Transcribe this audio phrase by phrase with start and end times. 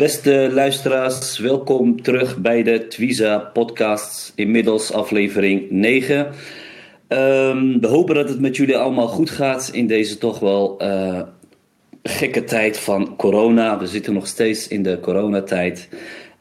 [0.00, 6.30] Beste luisteraars, welkom terug bij de Twiza podcast, inmiddels aflevering 9.
[7.08, 11.20] Ehm, we hopen dat het met jullie allemaal goed gaat in deze toch wel eh,
[12.02, 13.78] gekke tijd van corona.
[13.78, 15.88] We zitten nog steeds in de coronatijd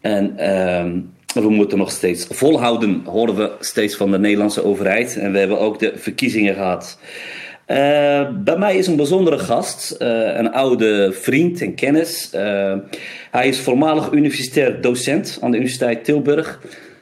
[0.01, 0.99] en ehm,
[1.33, 5.17] we moeten nog steeds volhouden, horen we steeds van de Nederlandse overheid.
[5.17, 6.99] En we hebben ook de verkiezingen gehad.
[7.69, 12.31] Uh, bij mij is een bijzondere gast, uh, een oude vriend en kennis.
[12.35, 12.75] Uh,
[13.31, 16.59] hij is voormalig universitair docent aan de Universiteit Tilburg,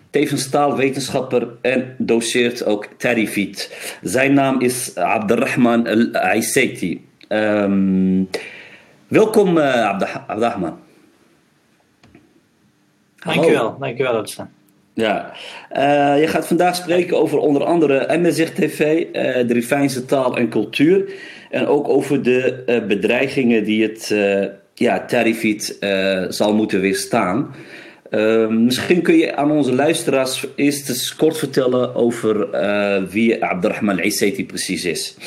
[0.09, 3.75] tevens taalwetenschapper en doceert ook tarifit.
[4.02, 7.08] Zijn naam is Abdelrahman Al-Aisaiti.
[7.30, 8.30] Um,
[9.08, 10.80] welkom, Abdelrahman.
[13.16, 14.56] Dankjewel, dankjewel Abdelrahman.
[14.98, 15.31] Ja,
[15.78, 19.14] uh, je gaat vandaag spreken over onder andere MSR TV, uh,
[19.48, 21.14] de Rifijnse taal en cultuur.
[21.50, 24.16] En ook over de uh, bedreigingen die het
[24.73, 25.78] ja, tarifiet
[26.30, 27.56] zal moeten weerstaan.
[28.50, 32.50] misschien kun je aan onze luisteraars eerst eens kort vertellen over
[33.09, 35.17] wie Abdurrahman al precies is.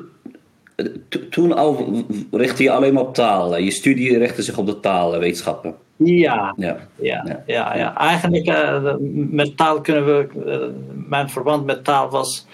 [1.08, 3.56] to, toen al richtte je alleen maar op taal.
[3.56, 5.74] Je studie richtte zich op de taalwetenschappen.
[5.96, 7.42] Ja, ja, ja, ja.
[7.46, 7.96] ja, ja.
[7.96, 8.94] Eigenlijk uh,
[9.30, 10.28] met taal kunnen we.
[10.46, 10.56] Uh,
[11.08, 12.46] mijn verband met taal was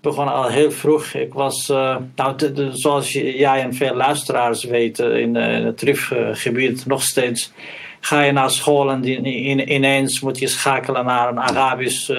[0.00, 1.14] begonnen al heel vroeg.
[1.14, 5.82] Ik was, uh, nou, de, de, zoals jij en veel luisteraars weten, in, in het
[5.82, 7.52] Rifgebied nog steeds
[8.04, 12.18] ga je naar school en die, in, ineens moet je schakelen naar een Arabisch uh,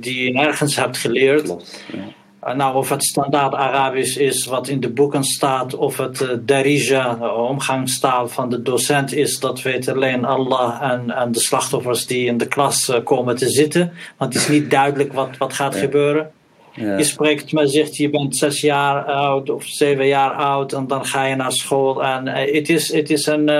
[0.00, 1.42] die je nergens hebt geleerd.
[1.42, 2.48] Klopt, ja.
[2.48, 6.28] uh, nou, of het standaard Arabisch is wat in de boeken staat, of het uh,
[6.40, 12.06] darija, de omgangstaal van de docent is, dat weet alleen Allah en, en de slachtoffers
[12.06, 13.92] die in de klas komen te zitten.
[14.16, 15.80] Want het is niet duidelijk wat, wat gaat Ja.
[15.80, 16.30] gebeuren.
[16.72, 16.96] Ja.
[16.96, 21.06] Je spreekt, men zegt je bent zes jaar oud of zeven jaar oud en dan
[21.06, 22.04] ga je naar school.
[22.04, 23.50] En het is, het is een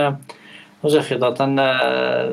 [0.81, 2.25] hoe zeg je dat, een uh,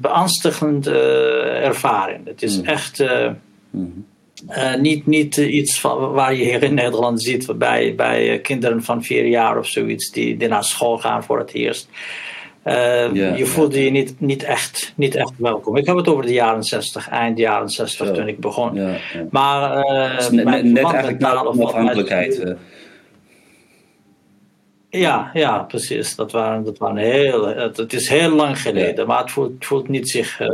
[0.00, 2.26] beangstigende uh, ervaring.
[2.26, 2.64] Het is Mm.
[2.66, 3.28] echt uh,
[3.70, 4.80] Mhm.
[4.80, 9.26] niet, niet iets van, waar je hier in Nederland ziet bij, bij kinderen van vier
[9.26, 11.88] jaar of zoiets die, die naar school gaan voor het eerst.
[12.64, 15.76] Ja, je voelde je niet, niet, echt, niet echt welkom.
[15.76, 18.12] Ik heb het over de jaren 60, eind jaren 60 Zo.
[18.12, 18.80] toen ik begon.
[19.30, 22.38] Maar uh, Dus net, net, net eigenlijk na de onafhankelijkheid.
[22.38, 22.52] eh.
[24.90, 26.16] Ja, ja, precies.
[26.16, 29.04] Dat waren, dat waren heel, het, het is heel lang geleden, Ja.
[29.04, 30.48] maar het voelt, het voelt niet zich, uh,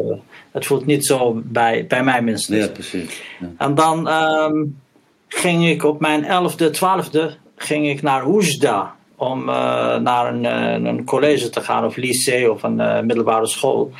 [0.50, 2.64] het voelt niet zo bij, bij mij minstens.
[2.64, 3.22] ja, precies.
[3.40, 3.48] Ja.
[3.58, 4.80] En dan um,
[5.28, 8.94] ging ik op mijn elfde, twaalfde ging ik naar Oejda.
[9.16, 10.44] Om naar een,
[10.86, 13.90] een, college te gaan, of lycée of een middelbare school.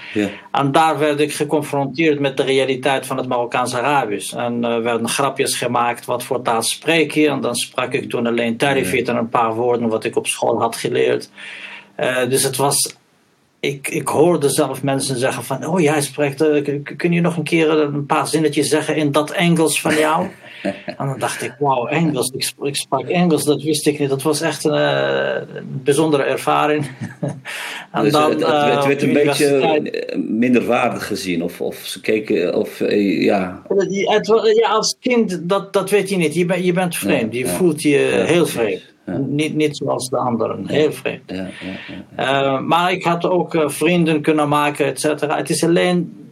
[0.52, 4.34] En daar werd ik geconfronteerd met de realiteit van het Marokkaans-Arabisch.
[4.34, 7.28] En er werden grapjes gemaakt, wat voor taal spreek je?
[7.28, 10.60] En dan sprak ik toen alleen Tarifit en een paar woorden wat ik op school
[10.60, 11.30] had geleerd.
[12.28, 12.96] dus het was
[13.60, 16.44] ik, ik hoorde zelf mensen zeggen van, oh jij spreekt,
[16.96, 20.26] kun je nog een keer een paar zinnetjes zeggen in dat Engels van jou?
[20.98, 24.08] en dan dacht ik, wauw, Engels, ik, ik, sprak Engels, dat wist ik niet.
[24.08, 26.86] Dat was echt een, uh, bijzondere ervaring.
[27.92, 32.54] en dus dan, het, het, werd een beetje minder waardig gezien, of, of ze keken,
[32.54, 32.78] of
[33.18, 33.62] ja.
[33.88, 36.34] ja, als kind, dat, dat weet je niet.
[36.34, 38.94] Je, ben, je bent vreemd, je voelt je heel vreemd.
[39.26, 41.22] Niet, niet zoals de anderen, heel vreemd.
[41.26, 41.48] Ja,
[42.18, 45.36] uh, maar ik had ook vrienden kunnen maken, et cetera.
[45.36, 46.25] Het is alleen,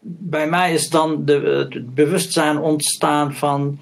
[0.00, 3.78] bij mij is dan de, het bewustzijn ontstaan van,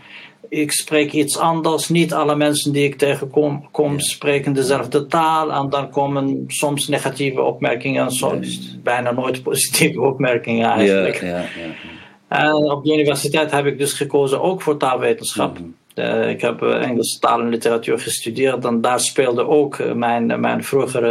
[0.49, 1.89] ik spreek iets anders.
[1.89, 5.53] Niet alle mensen die ik tegenkom kom, spreken dezelfde taal.
[5.53, 11.21] En dan komen soms negatieve opmerkingen en soms bijna nooit positieve opmerkingen eigenlijk.
[11.21, 11.45] Ja, ja,
[12.29, 15.59] En op de universiteit heb ik dus gekozen ook voor taalwetenschap.
[15.59, 15.69] Mhm.
[15.95, 20.41] Uh, ik heb uh, Engelse taal en literatuur gestudeerd en daar speelden ook uh, mijn,
[20.41, 21.11] mijn vroegere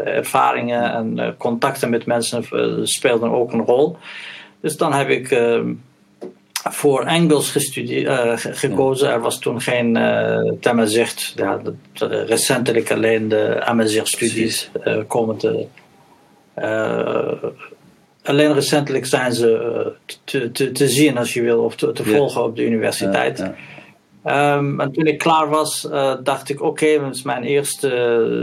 [0.00, 2.44] ervaringen en contacten met mensen
[2.86, 3.96] speelden ook een rol.
[4.60, 5.40] Dus dan heb ik
[6.70, 7.50] voor Engels
[8.34, 9.10] gekozen.
[9.10, 11.60] Er was toen geen uh, zegt, ja,
[12.26, 14.70] recentelijk alleen de MSR-studies
[15.06, 15.66] komen te.
[18.22, 19.92] alleen recentelijk zijn ze
[20.24, 23.38] te, te, te zien als je wil, of te, te volgen op de universiteit.
[23.38, 23.54] Ja,
[24.26, 27.88] Um, en toen ik klaar was, uh, dacht ik: oké, okay, dat is mijn eerste,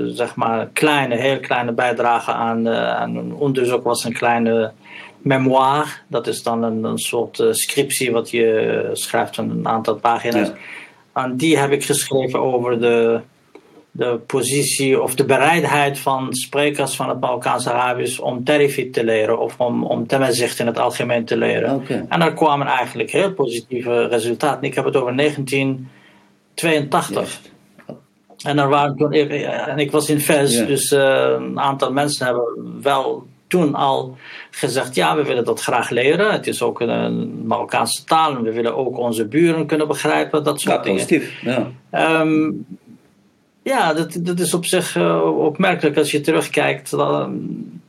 [0.08, 3.84] uh, zeg maar, kleine, heel kleine bijdrage aan, uh, aan een onderzoek.
[3.84, 4.72] was een kleine
[5.24, 6.02] memoir.
[6.08, 10.48] Dat is dan een, een soort scriptie wat je schrijft van een aantal pagina's.
[10.48, 11.24] Ja.
[11.24, 13.22] En die heb ik geschreven over de
[13.96, 19.60] de positie of de bereidheid van sprekers van het Balkaans-Arabisch om Terifit te leren of
[19.60, 21.76] om, om Temezicht in het algemeen te leren.
[21.76, 22.06] Okay.
[22.10, 24.64] En daar kwamen eigenlijk heel positieve resultaten.
[24.64, 27.42] Ik heb het over 1982.
[28.44, 32.82] En er waren toen, en ik was in Fez, dus uh, een aantal mensen hebben
[32.82, 34.18] wel toen al
[34.52, 36.32] gezegd: ja, we willen dat graag leren.
[36.32, 40.44] Het is ook een Marokkaanse taal en we willen ook onze buren kunnen begrijpen.
[40.44, 41.06] Dat soort ja, dingen.
[41.06, 41.72] Positief, ja.
[42.22, 42.66] Um,
[43.64, 46.92] ja, dat, dat is op zich uh, opmerkelijk als je terugkijkt.
[46.92, 47.30] Dat,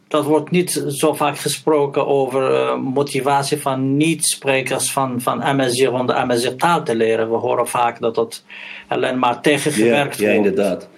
[0.08, 6.06] dat wordt niet zo vaak gesproken over uh, motivatie van niet-sprekers van, van MSR om
[6.06, 7.30] de MSR-taal te leren.
[7.30, 8.44] We horen vaak dat dat
[8.88, 10.56] alleen maar tegengewerkt ja, ja, wordt.
[10.56, 10.88] Ja, inderdaad.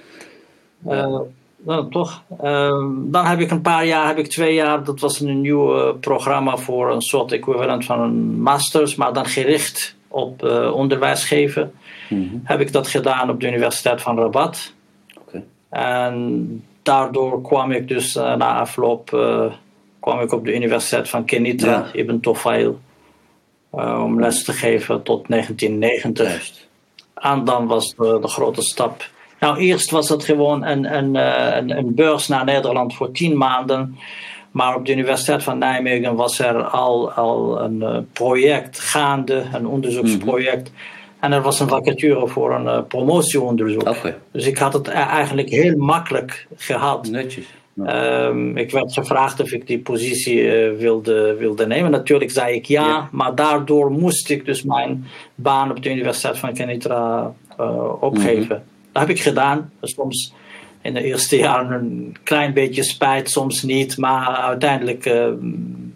[0.86, 1.20] Uh,
[1.66, 2.22] nou, toch.
[2.42, 5.92] Ehm, dan heb ik een paar jaar, heb ik twee jaar, dat was een nieuw
[5.92, 10.42] programma voor een soort equivalent van een masters, maar dan gericht op
[10.72, 11.72] onderwijs geven.
[12.08, 12.36] Mhm.
[12.44, 14.74] Heb ik dat gedaan op de Universiteit van Rabat.
[15.68, 19.52] En daardoor kwam ik dus uh, na afloop uh,
[20.00, 21.88] kwam ik op de Universiteit van Kenitra, ja.
[21.92, 22.80] Ibn Tofail,
[23.74, 26.28] uh, om les te geven tot 1990.
[26.28, 26.68] Juist.
[27.14, 29.08] En dan was de, de, grote stap.
[29.40, 31.14] Nou, eerst was het gewoon een, een,
[31.56, 33.98] een, een beurs naar Nederland voor tien maanden.
[34.50, 40.68] Maar op de Universiteit van Nijmegen was er al, al een project gaande, een onderzoeksproject.
[40.70, 43.88] Mm -hmm en er was een vacature voor een uh, promotieonderzoek.
[43.88, 44.16] Okay.
[44.30, 47.08] Dus ik had het eigenlijk heel makkelijk gehad.
[47.10, 47.44] Netjes.
[47.88, 51.90] Um, ik werd gevraagd of ik die positie uh, wilde, wilde nemen.
[51.90, 56.38] Natuurlijk zei ik ja, ja, maar daardoor moest ik dus mijn baan op de Universiteit
[56.38, 58.56] van Kenitra uh, opgeven.
[58.56, 58.75] Mm -hmm.
[58.98, 59.70] Dat heb ik gedaan.
[59.80, 60.32] Soms
[60.82, 63.96] in de eerste jaren een klein beetje spijt, soms niet.
[63.96, 65.04] Maar uiteindelijk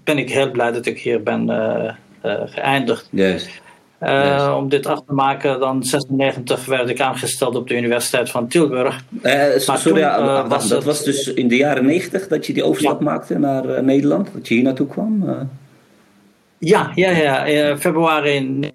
[0.04, 1.50] ben ik heel blij dat ik hier ben
[2.47, 3.09] geëindigd.
[3.11, 3.61] Juist.
[4.02, 8.49] Uh, om dit af te maken, dan 96 werd ik aangesteld op de Universiteit van
[8.49, 9.04] Tilburg.
[9.57, 10.85] Sorry, toen, was dat het...
[10.85, 13.04] was dus in de jaren 90 dat je die overstap ja.
[13.04, 15.49] maakte naar Nederland, dat je hier naartoe kwam?
[16.59, 17.45] Ja, ja, ja.
[17.45, 18.71] In februari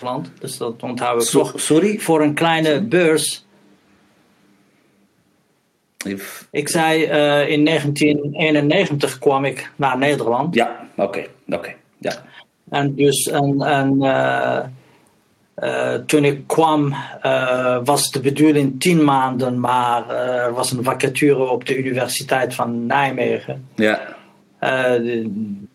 [0.00, 0.30] Nederland.
[0.40, 1.60] Dus dat onthoud ik so, toch.
[1.60, 1.98] Sorry?
[1.98, 3.46] Voor een kleine beurs.
[6.04, 6.48] If...
[6.50, 7.02] Ik zei
[7.46, 10.54] in 1991 kwam ik naar Nederland.
[10.54, 11.56] Ja, oké, okay, oké.
[11.56, 11.76] Okay.
[11.98, 12.12] Ja.
[12.70, 14.58] En dus en, en, uh,
[15.56, 16.94] uh, toen ik kwam
[17.84, 23.68] was de bedoeling tien maanden, maar er was een vacature op de Universiteit van Nijmegen.
[23.74, 24.16] Ja.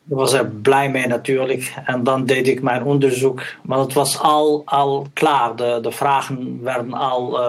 [0.03, 1.73] Daar was er blij mee natuurlijk.
[1.85, 3.43] En dan deed ik mijn onderzoek.
[3.63, 5.55] Maar het was al, al klaar.
[5.55, 7.39] De, de vragen werden al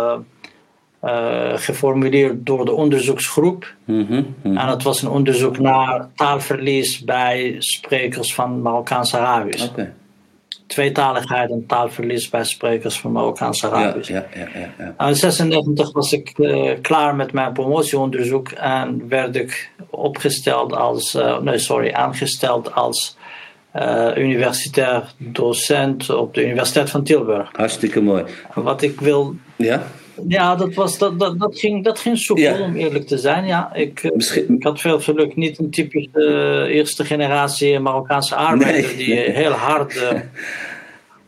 [1.05, 3.75] uh, geformuleerd door de onderzoeksgroep.
[3.85, 4.57] Mm -hmm.
[4.57, 9.69] En het was een onderzoek naar taalverlies bij sprekers van Marokkaans Arabisch.
[9.69, 9.93] Okay.
[10.75, 14.09] Tweetaligheid en taalverlies bij sprekers van Marokkaanse Arabisch.
[14.09, 16.33] Ja, ja, ja, ja, In 96 was ik
[16.83, 23.17] klaar met mijn promotieonderzoek en werd ik opgesteld als, nee sorry, aangesteld als
[24.17, 27.49] universitair docent op de Universiteit van Tilburg.
[27.53, 28.25] Hartstikke mooi.
[28.55, 29.87] Wat ik wil ja?
[30.29, 33.47] Ja, dat, was, dat, dat, dat, ging, dat ging soepel, om eerlijk te zijn.
[33.47, 34.01] Ja, ik,
[34.49, 35.37] ik had veel geluk.
[35.37, 40.11] Niet een typische eerste generatie Marokkaanse arbeider die heel hard uh,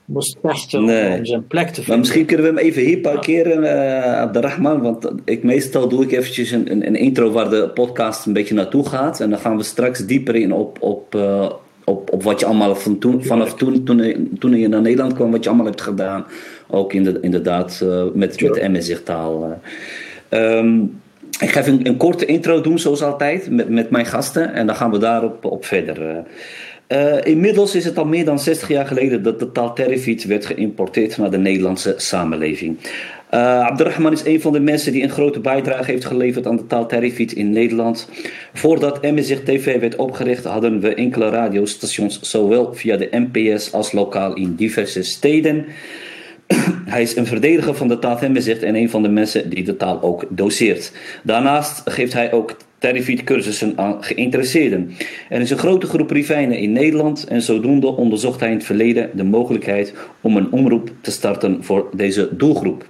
[0.04, 1.88] moest vechten om zijn plek te vinden.
[1.88, 4.82] Maar misschien kunnen we hem even hier parkeren, uh, Abderrahman.
[4.82, 8.54] Want ik, meestal doe ik eventjes een, een, een, intro waar de podcast een beetje
[8.54, 9.20] naartoe gaat.
[9.20, 11.50] En dan gaan we straks dieper in op, op, uh,
[11.86, 15.30] op, op wat je allemaal van toen, vanaf toen, toen, toen je naar Nederland kwam,
[15.30, 16.26] wat je allemaal hebt gedaan.
[16.66, 19.60] Ook in de, inderdaad uh, met, met de MSZ-taal.
[20.30, 21.00] Um,
[21.40, 24.52] ik ga even een, een, korte intro doen, zoals altijd, met, met mijn gasten.
[24.52, 26.24] En dan gaan we daarop op verder.
[26.88, 30.46] Uh, inmiddels is het al meer dan 60 jaar geleden dat de taal Terrifiet werd
[30.46, 32.76] geïmporteerd naar de Nederlandse samenleving.
[33.34, 36.66] Uh, Abdurrahman is een van de mensen die een grote bijdrage heeft geleverd aan de
[36.66, 38.08] taal Terrifiet in Nederland.
[38.54, 44.34] Voordat MSZ TV werd opgericht hadden we enkele radiostations, zowel via de NPS als lokaal
[44.34, 45.66] in diverse steden.
[46.84, 49.76] Hij is een verdediger van de taal MSZ en een van de mensen die de
[49.76, 50.92] taal ook doseert.
[51.22, 54.90] Daarnaast geeft hij ook Terrifiet cursussen aan geïnteresseerden.
[55.28, 59.10] Er is een grote groep Rivijnen in Nederland en zodoende onderzocht hij in het verleden
[59.14, 62.86] de mogelijkheid om een omroep te starten voor deze doelgroep.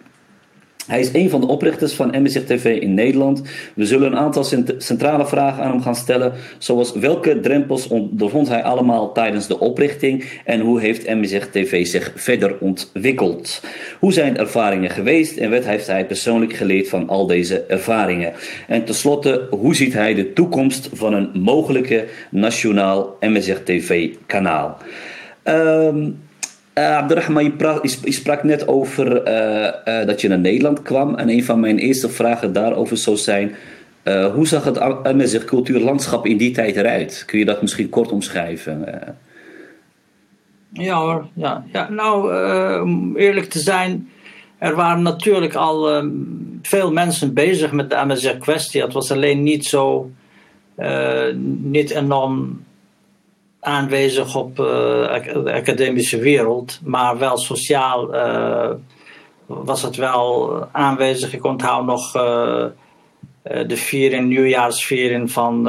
[0.86, 3.42] Hij is een van de oprichters van MSZ TV in Nederland.
[3.74, 4.44] We zullen een aantal
[4.78, 10.24] centrale vragen aan hem gaan stellen, zoals welke drempels ondervond hij allemaal tijdens de oprichting
[10.44, 13.62] en hoe heeft MSZ TV zich verder ontwikkeld?
[13.98, 18.32] Hoe zijn ervaringen geweest en wat heeft hij persoonlijk geleerd van al deze ervaringen?
[18.66, 24.78] En tenslotte, hoe ziet hij de toekomst van een mogelijke nationaal MSZ TV kanaal?
[25.44, 26.18] Um,
[26.78, 31.14] uh, Abdurrahman, je, je, sprak net over uh, uh, dat je naar Nederland kwam.
[31.14, 33.54] En een van mijn eerste vragen daarover zou zijn:
[34.35, 34.78] hoe zag het
[35.14, 37.23] MSZ cultuurlandschap in die tijd eruit?
[37.26, 38.85] Kun je dat misschien kort omschrijven?
[40.73, 41.64] Ja hoor, ja.
[41.73, 42.33] ja nou,
[42.83, 44.09] om eerlijk te zijn,
[44.59, 46.11] er waren natuurlijk al
[46.62, 48.83] veel mensen bezig met de MSZ-kwestie.
[48.83, 50.11] Het was alleen niet zo,
[51.62, 52.65] niet enorm
[53.66, 54.64] aanwezig op uh,
[55.44, 58.70] de academische wereld, maar wel sociaal uh,
[59.46, 61.32] was het wel aanwezig.
[61.32, 62.64] Ik onthoud nog uh,
[63.42, 65.62] de viering, nieuwjaarsviering van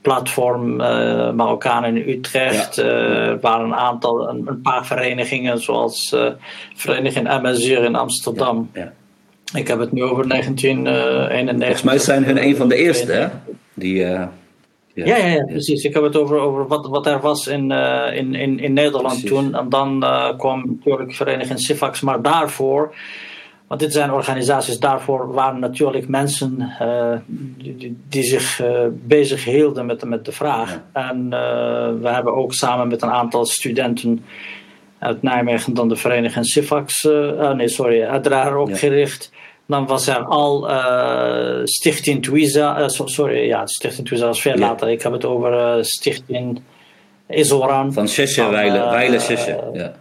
[0.00, 0.76] platform
[1.36, 2.76] Marokkanen in Utrecht.
[2.76, 2.82] Ja.
[2.82, 6.16] er waren een aantal, een, een paar verenigingen zoals
[6.74, 8.70] Vereniging MSR in Amsterdam.
[8.72, 8.92] Ja, ja.
[9.58, 11.66] Ik heb het nu over 1991.
[11.66, 13.28] Volgens mij zijn hun een van de eerste, hè?
[13.74, 14.06] Die,
[15.04, 15.84] ja, ja, ja, precies.
[15.84, 19.06] Ik heb het over, over wat, wat er was in, uh, in, in, in Nederland
[19.06, 19.30] precies.
[19.30, 19.54] toen.
[19.54, 22.00] En dan uh, kwam natuurlijk vereniging Sifax.
[22.00, 22.94] Maar daarvoor,
[23.66, 27.16] want dit zijn organisaties, daarvoor waren natuurlijk mensen uh,
[27.56, 28.62] die, die, zich
[28.92, 30.80] bezig hielden met, met de vraag.
[30.94, 31.10] Ja.
[31.10, 31.30] En
[32.00, 34.24] we hebben ook samen met een aantal studenten
[34.98, 37.08] uit Nijmegen dan de vereniging Sifax,
[37.54, 39.30] nee sorry, uiteraard opgericht.
[39.66, 42.80] Dan was er al uh, Stichting Twiza.
[42.80, 44.58] Uh, sorry, ja, Stichting Twiza was veel ja.
[44.58, 44.90] later.
[44.90, 46.60] Ik heb het over uh, Stichting
[47.28, 47.92] Izoran.
[47.92, 49.70] Van Sheshe, Weile, Weile Sheshe.
[49.72, 49.92] Ja.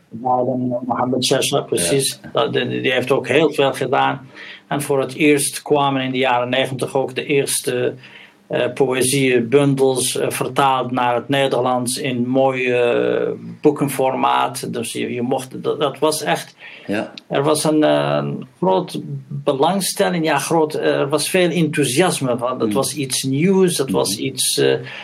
[0.86, 2.20] Mohammed Sheshe, precies.
[2.34, 2.48] Ja.
[2.48, 4.30] Die, die, heeft ook heel veel gedaan.
[4.68, 7.94] En voor het eerst kwamen in de jaren negentig ook de eerste
[8.50, 13.30] uh, poëziebundels uh, vertaald naar het Nederlands in mooi uh,
[13.62, 14.74] boekenformaat.
[14.74, 16.56] Dus je, je mocht, dat, dat, was echt.
[16.88, 17.14] Ja.
[17.28, 22.38] Er was een, groot belangstelling, ja, groot, er was veel enthousiasme.
[22.38, 22.58] Van.
[22.58, 22.74] Dat mm.
[22.74, 23.94] was iets nieuws, dat mm.
[23.94, 24.62] was iets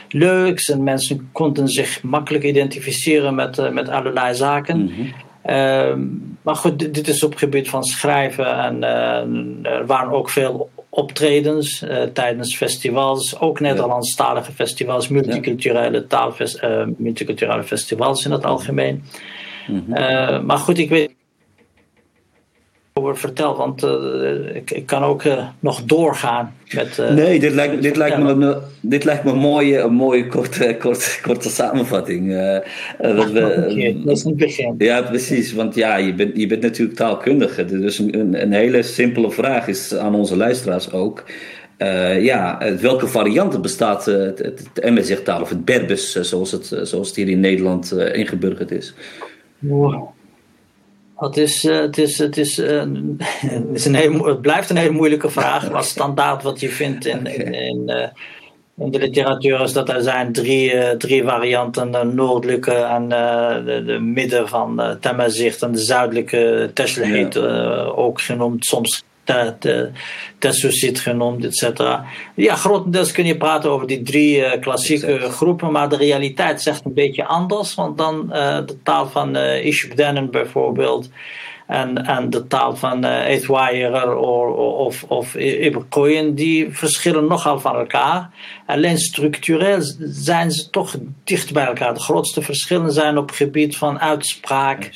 [0.10, 4.78] leuks en mensen konden zich makkelijk identificeren met, met allerlei zaken.
[4.78, 5.14] Mm -hmm.
[5.46, 5.94] Uh,
[6.42, 10.30] maar goed, dit, dit, is op het gebied van schrijven en uh, er waren ook
[10.30, 16.62] veel optredens uh, tijdens festivals, ook Nederlandstalige festivals, multiculturele, taalfest,
[16.98, 19.04] multiculturele festivals in het algemeen.
[19.68, 20.46] Mm -hmm.
[20.46, 21.12] maar goed, ik weet
[22.94, 26.98] over vertel, want uh, ik, ik, kan ook uh, nog doorgaan met.
[27.00, 30.28] Uh, nee, dit lijkt, dit lijkt, me, een, dit lijkt me een mooie, een mooie
[30.28, 32.32] korte, korte, korte samenvatting.
[33.00, 34.76] dat, we, dat is een begin.
[34.78, 37.66] Ja, precies, want ja, je bent, je bent natuurlijk taalkundige.
[37.66, 41.24] Dus een, een hele simpele vraag is aan onze luisteraars ook.
[42.20, 47.16] ja, welke varianten bestaat het, het, het MSZ-taal of het Berbers, zoals het, zoals het
[47.16, 48.94] hier in Nederland ingeburgerd is?
[49.60, 50.20] Wow.
[51.22, 52.84] Het, is, het, is, het, is, uh,
[53.20, 55.68] het, is een heel, het blijft een hele moeilijke vraag.
[55.68, 58.12] Wat standaard wat je vindt in, in, in,
[58.78, 61.92] in de literatuur is dat er zijn drie, drie varianten.
[61.92, 67.84] De noordelijke en de, de, midden van Tamazicht en de zuidelijke Teshlehit ja.
[67.84, 68.66] ook genoemd.
[68.66, 69.04] Soms
[70.38, 72.06] Tessusit genoemd, et cetera.
[72.36, 76.94] Ja, grotendeels kun je praten over die drie klassieke groepen, maar de realiteit zegt een
[76.94, 77.75] beetje anders.
[77.75, 78.28] Want dan
[78.66, 81.10] de taal van uh, Ishbdennen bijvoorbeeld
[81.68, 83.50] en, en de taal van uh,
[84.78, 88.30] of, of Iberkoyen, die verschillen nogal van elkaar.
[88.66, 91.94] Alleen structureel zijn ze toch dicht bij elkaar.
[91.94, 94.90] De grootste verschillen zijn op het gebied van uitspraak.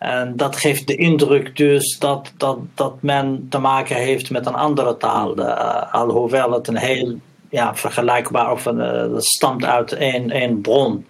[0.00, 4.54] En dat geeft de indruk dus dat, dat, dat men te maken heeft met een
[4.54, 5.38] andere taal.
[5.38, 7.18] Uh, alhoewel het een heel
[7.50, 11.06] ja, vergelijkbaar of een, uh, stamt uit één, één bron.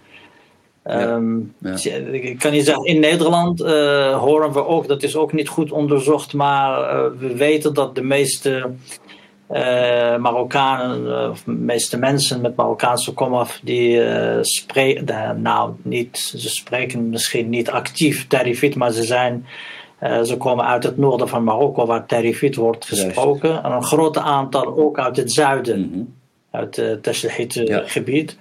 [0.85, 1.76] Um, ja.
[2.11, 5.73] Ik kan je zeggen, in Nederland uh, horen we ook, dat is ook niet goed
[5.73, 8.70] onderzocht, maar we weten dat de meeste
[9.52, 14.02] uh, Marokkanen, of de meeste mensen met Marokkaanse komaf, die
[14.40, 19.47] spreken, nou, niet, ze spreken misschien niet actief Terrifit, maar ze zijn.
[20.00, 23.62] ze komen uit het noorden van Marokko, waar Terrifit wordt gesproken.
[23.62, 26.14] En een groot aantal ook uit het zuiden, mm -hmm.
[26.50, 28.37] uit het Teshlehit gebied.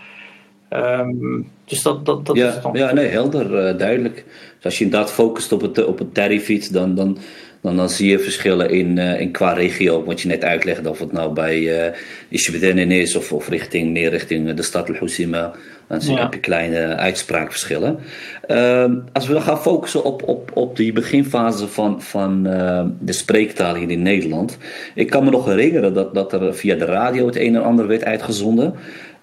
[0.69, 2.73] Um, dus dat, dat, dat ja, is dan...
[2.73, 4.25] Ja, nee, helder, uh, duidelijk.
[4.55, 7.17] Dus als je inderdaad focust op het, op het tarifiet, dan, dan,
[7.61, 10.03] dan, dan zie je verschillen in, uh, in qua regio.
[10.03, 11.91] Wat je net uitlegde, of het nou bij
[12.29, 15.51] uh, is of, of richting, meer richting de stad Al-Housima.
[15.87, 16.29] Dan zie je ja.
[16.41, 17.99] kleine uitspraakverschillen.
[18.47, 23.13] Uh, als we dan gaan focussen op, op, op die beginfase van, van uh, de
[23.13, 24.57] spreektaal hier in Nederland.
[24.95, 27.87] Ik kan me nog herinneren dat, dat er via de radio het een en ander
[27.87, 28.73] werd uitgezonden.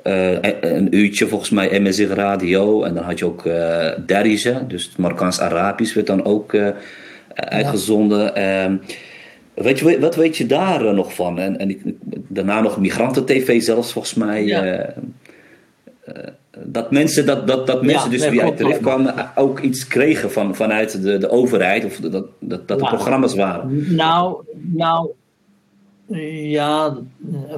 [0.02, 2.82] Uh, een uurtje volgens mij MSI Radio.
[2.82, 6.54] En dan had je ook uh, Derije, dus Marokkaans-Arabisch werd dan ook
[7.36, 8.40] uitgezonden.
[8.40, 8.78] Ja.
[9.54, 11.38] weet je, wat weet je daar nog van?
[11.38, 14.44] En, en daarna nog Migranten-TV zelfs volgens mij.
[14.44, 14.94] Ja.
[16.64, 20.32] dat mensen, dat, dat, dat mensen ja, dus die uit terecht kwamen ook iets kregen
[20.32, 21.84] van, vanuit de, de overheid.
[21.84, 23.94] Of dat, dat, dat er programma's waren.
[23.94, 25.10] Nou, nou
[26.48, 26.96] ja,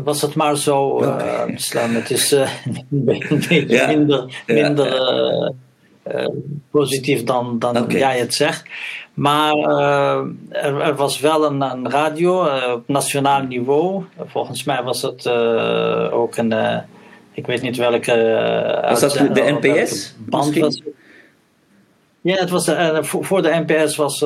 [0.04, 1.48] was het maar zo, okay.
[1.48, 2.50] uh, Het is uh,
[2.90, 3.86] een beetje ja.
[3.86, 5.52] minder, minder ja.
[6.14, 6.28] Uh,
[6.70, 7.98] positief dan, dan okay.
[7.98, 8.64] jij het zegt.
[9.18, 9.54] Maar
[10.48, 14.04] er, er, was wel een, een radio op nationaal niveau.
[14.26, 15.28] Volgens mij was het
[16.12, 16.82] ook een.
[17.32, 18.82] ik weet niet welke.
[18.88, 20.14] was dat de NPS?
[20.18, 20.82] Band was.
[22.20, 22.70] Ja, het was,
[23.02, 24.24] voor de NPS was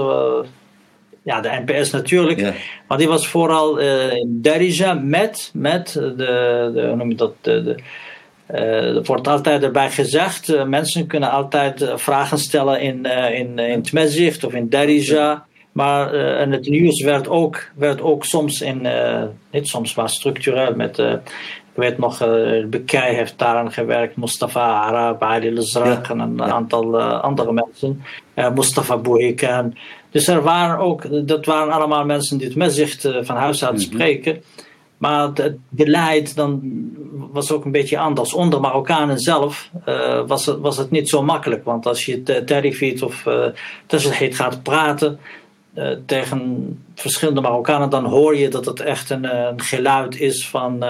[1.22, 2.40] ja, de NPS natuurlijk.
[2.40, 2.52] Ja.
[2.88, 7.62] Maar die was vooral in Darija met, met de, de, hoe noem je dat, de,
[7.62, 7.76] de
[8.52, 13.82] uh, er wordt altijd erbij gezegd, uh, mensen kunnen altijd vragen stellen in, in, in
[13.82, 15.16] Tmezicht of in Darija.
[15.16, 15.44] Ja.
[15.72, 18.86] Maar en het nieuws werd ook, werd ook soms in,
[19.50, 22.18] niet soms, maar structureel met, ik weet nog,
[22.66, 28.02] Bekij heeft daaraan gewerkt, Mustafa Arab, Ali Lezrak en een aantal andere mensen,
[28.54, 29.74] Mustafa Bouhikan.
[30.12, 33.64] Dus er waren ook, dat waren allemaal mensen die het met zich uh, van huis
[33.64, 33.86] uit mm -hmm.
[33.86, 34.42] spreken.
[35.02, 36.60] Maar het beleid dan
[37.32, 38.34] was ook een beetje anders.
[38.34, 41.64] Onder Marokkanen zelf uh, was, het, was het niet zo makkelijk.
[41.64, 43.46] Want als je Terrifiet of uh,
[43.86, 45.18] Tesselheet gaat praten
[45.74, 50.84] uh, tegen verschillende Marokkanen, dan hoor je dat het echt een, een geluid is van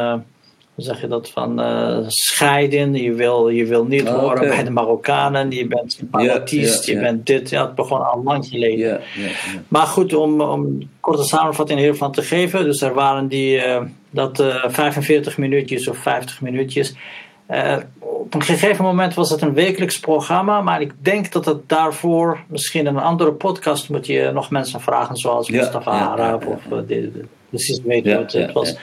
[0.74, 2.94] hoe zeg je dat, van uh, scheiden.
[2.94, 4.48] Je wil, je wil niet oh, horen okay.
[4.48, 5.50] bij de Marokkanen.
[5.50, 7.50] Je bent separatist, yeah, yeah, je bent dit.
[7.50, 9.00] Ja, het begon al lang geleden.
[9.68, 12.64] Maar goed, om, om een korte samenvatting hiervan te geven.
[12.64, 13.80] Dus er waren die, uh,
[14.12, 16.94] dat uh, 45 minuutjes of 50 minuutjes.
[17.50, 21.68] Uh, op een gegeven moment was het een wekelijks programma, maar ik denk dat het
[21.68, 26.84] daarvoor misschien een andere podcast moet je nog mensen vragen, zoals Mustafa Arab of
[27.48, 28.76] precies weten wat het was.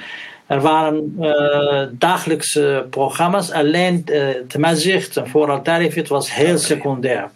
[0.46, 7.30] Er waren uh, dagelijkse programma's, alleen uh, Tamazicht en vooral Tarifit was heel secundair.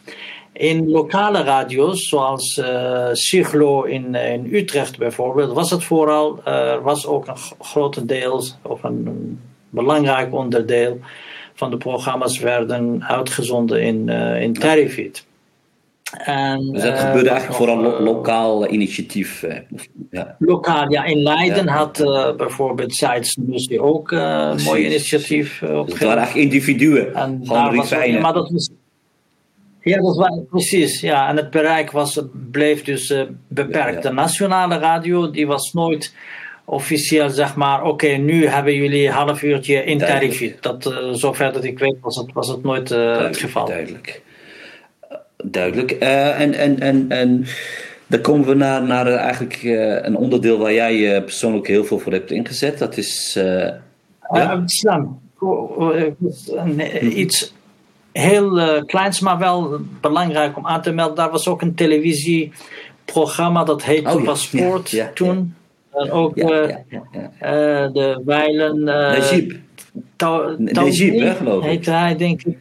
[0.53, 7.07] In lokale radio's, zoals uh, Siglo in, in Utrecht bijvoorbeeld, was het vooral, er was
[7.07, 9.39] ook een grotendeel, of een,
[9.69, 10.99] belangrijk onderdeel
[11.53, 15.25] van de programma's werden uitgezonden in, in Tarifit.
[16.17, 19.45] En, dus dat gebeurde eigenlijk vooral lo lokaal initiatief.
[20.11, 20.35] Ja.
[20.39, 21.03] Lokaal, ja.
[21.03, 21.71] In Leiden ja.
[21.71, 25.99] had uh, bijvoorbeeld Sites Museum ook uh, een mooi initiatief uh, opgezet.
[25.99, 27.13] Het waren eigenlijk individuen.
[27.15, 28.69] En gewoon was, ja, maar dat was,
[29.83, 31.01] ja, dat was precies.
[31.01, 31.29] Ja.
[31.29, 33.13] En het bereik was, bleef dus
[33.47, 34.03] beperkt.
[34.03, 36.13] De nationale radio die was nooit
[36.65, 39.97] officieel zeg maar, oké, okay, nu hebben jullie een half uurtje in.
[40.59, 43.65] Dat, zover dat ik weet was het, was het nooit het geval.
[43.65, 44.21] Duidelijk
[45.43, 45.91] duidelijk.
[45.91, 47.45] En, en, en, en
[48.07, 49.59] dan komen we naar, naar eigenlijk
[50.03, 52.77] een onderdeel waar jij persoonlijk heel veel voor hebt ingezet.
[52.77, 53.33] Dat is
[54.33, 54.63] Ja?
[54.65, 55.19] islam.
[57.01, 57.53] Iets
[58.13, 61.15] heel kleins, maar wel belangrijk om aan te melden.
[61.15, 65.55] Daar was ook een televisieprogramma dat heette oh, Paspoort toen.
[65.91, 68.83] En ook de Weilen.
[68.83, 69.51] Najib.
[70.57, 71.69] Najib, hè, geloof ik.
[71.69, 72.57] Heette hij, denk ik.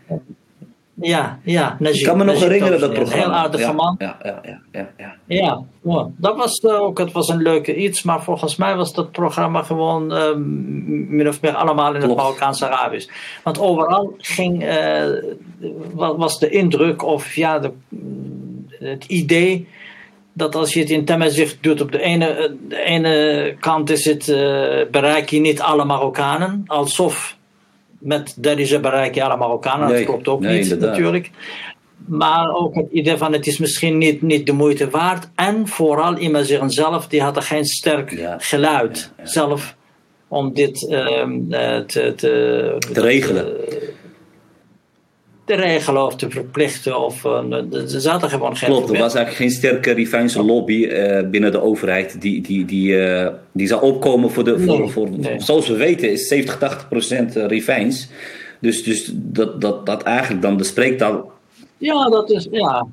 [1.02, 1.76] Ja, ja.
[1.78, 3.24] Najib, ik kan me nog herinneren dat programma.
[3.24, 3.94] Een heel aardige man.
[3.98, 4.60] Ja, ja, ja.
[4.72, 5.62] ja, ja.
[5.82, 9.12] ja, dat was eh, ook, het was een leuke iets, maar volgens mij was dat
[9.12, 10.34] programma gewoon uh,
[11.08, 13.08] min of meer allemaal in het Marokkaanse Arabisch.
[13.42, 15.04] Want overal ging, uh,
[15.92, 17.70] was de indruk of ja, de,
[18.78, 19.68] het idee
[20.32, 24.26] dat als je het in Temmezicht doet, op de ene, de ene kant is het,
[24.90, 27.36] bereik je niet alle Marokkanen, alsof
[28.02, 29.88] met Derija bereik je alle Marokkanen.
[29.88, 31.30] dat klopt ook niet natuurlijk.
[32.06, 35.28] Maar ook het idee van het is misschien niet, niet de moeite waard.
[35.34, 39.76] En vooral Imazir zelf, die had er geen sterk geluid zelf
[40.28, 43.91] om dit ehm, eh, te, te, te regelen te
[45.46, 47.04] regelen of te verplichten.
[47.04, 48.70] Of, uh, er zaten gewoon geen.
[48.70, 52.92] Klopt, er was eigenlijk geen sterke Rivijnse lobby uh, binnen de overheid die, die, die,
[52.92, 54.60] uh, die zou opkomen voor de.
[54.60, 55.40] Voor, voor, nee.
[55.40, 58.08] Zoals we weten is 70, 80 procent Rivijns.
[58.60, 61.32] Dus, dus dat, dat, dat eigenlijk dan de spreektaal.
[61.78, 62.48] Ja, dat is.
[62.50, 62.86] Ja.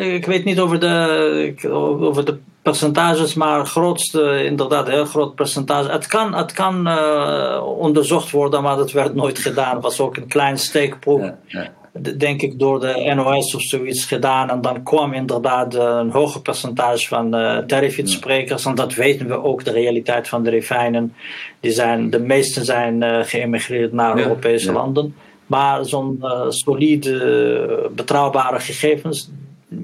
[0.00, 1.54] Ik weet niet over de,
[2.00, 2.38] over de
[2.70, 5.90] percentages, maar grootste, inderdaad, heel groot percentage.
[5.90, 9.74] Het kan, het kan uh, onderzocht worden, maar dat werd nooit gedaan.
[9.74, 11.70] Het was ook een klein steekproef, ja, ja.
[12.16, 14.50] denk ik, door de NOS of zoiets gedaan.
[14.50, 19.64] En dan kwam inderdaad een hoger percentage van uh, sprekers En dat weten we ook,
[19.64, 21.14] de realiteit van de refijnen.
[21.60, 25.14] Die zijn, de meesten zijn uh, geëmigreerd naar Europese landen.
[25.46, 29.30] Maar zo'n solide, betrouwbare gegevens,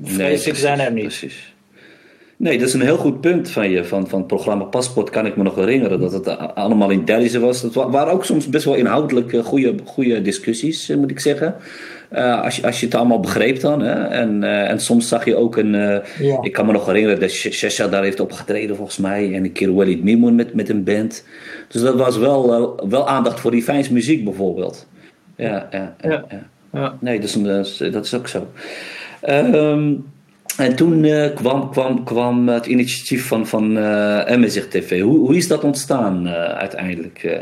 [0.02, 1.04] vrees ik, zijn er niet.
[1.04, 1.53] Precies.
[2.36, 3.84] Nee, dat is een heel goed punt van je.
[3.84, 7.40] Van, van het programma Paspoort kan ik me nog herinneren dat het allemaal in Delhize
[7.40, 7.60] was.
[7.60, 11.54] Dat waren ook soms best wel inhoudelijk goede, goede discussies, eh, moet ik zeggen.
[12.12, 13.80] Uh, als, je, als je het allemaal begreep dan.
[13.80, 13.92] Hè?
[13.92, 15.74] En, uh, en soms zag je ook een.
[15.74, 16.38] Uh, ja.
[16.40, 19.34] Ik kan me nog herinneren dat Shesha daar heeft opgetreden volgens mij.
[19.34, 21.24] En een keer Walid Mimoun met, met een band.
[21.68, 24.86] Dus dat was wel, wel aandacht voor die fijns muziek bijvoorbeeld.
[25.36, 26.24] Ja, ja, ja.
[26.28, 26.48] ja.
[26.72, 26.96] ja.
[27.00, 28.46] Nee, dat is, dat is ook zo.
[29.28, 30.04] Um,
[30.56, 35.00] en toen uh, kwam, kwam, kwam het initiatief van, van uh, MSR TV.
[35.00, 37.38] Hoe, hoe is dat ontstaan uh, uiteindelijk?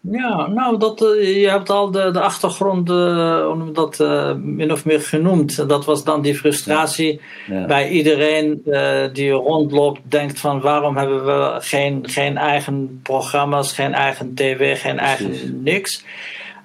[0.00, 2.86] Ja, nou, dat, je hebt al de, de achtergrond
[3.74, 3.98] dat,
[4.42, 5.68] min of meer genoemd.
[5.68, 7.58] Dat was dan die frustratie ja.
[7.58, 7.66] Ja.
[7.66, 8.62] bij iedereen
[9.12, 14.96] die rondloopt, denkt van waarom hebben we geen, geen eigen programma's, geen eigen tv, geen
[14.96, 15.18] Precies.
[15.18, 16.04] eigen niks.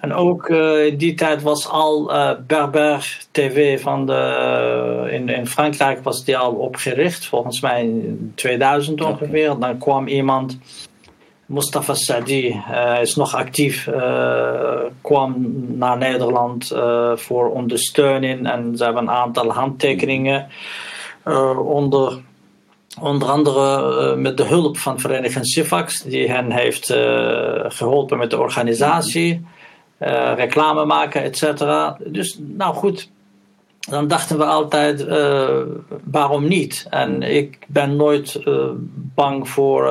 [0.04, 5.30] En ook uh, in die tijd was al uh, Berber TV van de, uh, in,
[5.30, 9.52] in Frankrijk was die al opgericht, volgens mij in 2000 ongeveer.
[9.52, 9.70] Okay.
[9.70, 10.58] Dan kwam iemand,
[11.46, 13.90] Mustafa Sadi, hij is nog actief,
[15.02, 15.36] kwam
[15.78, 16.72] naar Nederland
[17.16, 20.48] voor ondersteuning en ze hebben een aantal handtekeningen
[21.66, 22.22] onder
[23.02, 26.86] Onder andere met de hulp van Vereniging Sifax, die hen heeft
[27.68, 29.46] geholpen met de organisatie.
[30.04, 31.98] Uh, reclame maken, et cetera.
[32.06, 33.10] Dus nou goed,
[33.80, 35.60] dan dachten we altijd, uh,
[36.04, 36.88] waarom niet?
[36.90, 38.70] En ik ben nooit uh,
[39.16, 39.90] bang voor,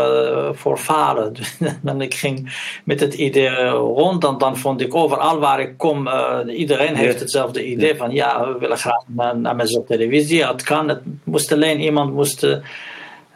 [0.55, 1.35] voor falen.
[1.85, 4.20] en ik ging met het idee rond.
[4.20, 6.09] Dan, dan vond ik overal waar ik kom,
[6.48, 10.46] iedereen heeft hetzelfde idee van ja, we willen graag naar, naar televisie.
[10.46, 12.46] Het kan, het moest alleen iemand moest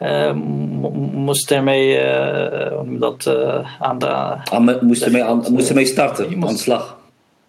[0.01, 0.31] uh,
[1.13, 4.07] moest ermee uh, dat, uh, aan de.
[4.07, 6.97] Ah, moest, ermee, aan, moest ermee starten, moest, aan de slag.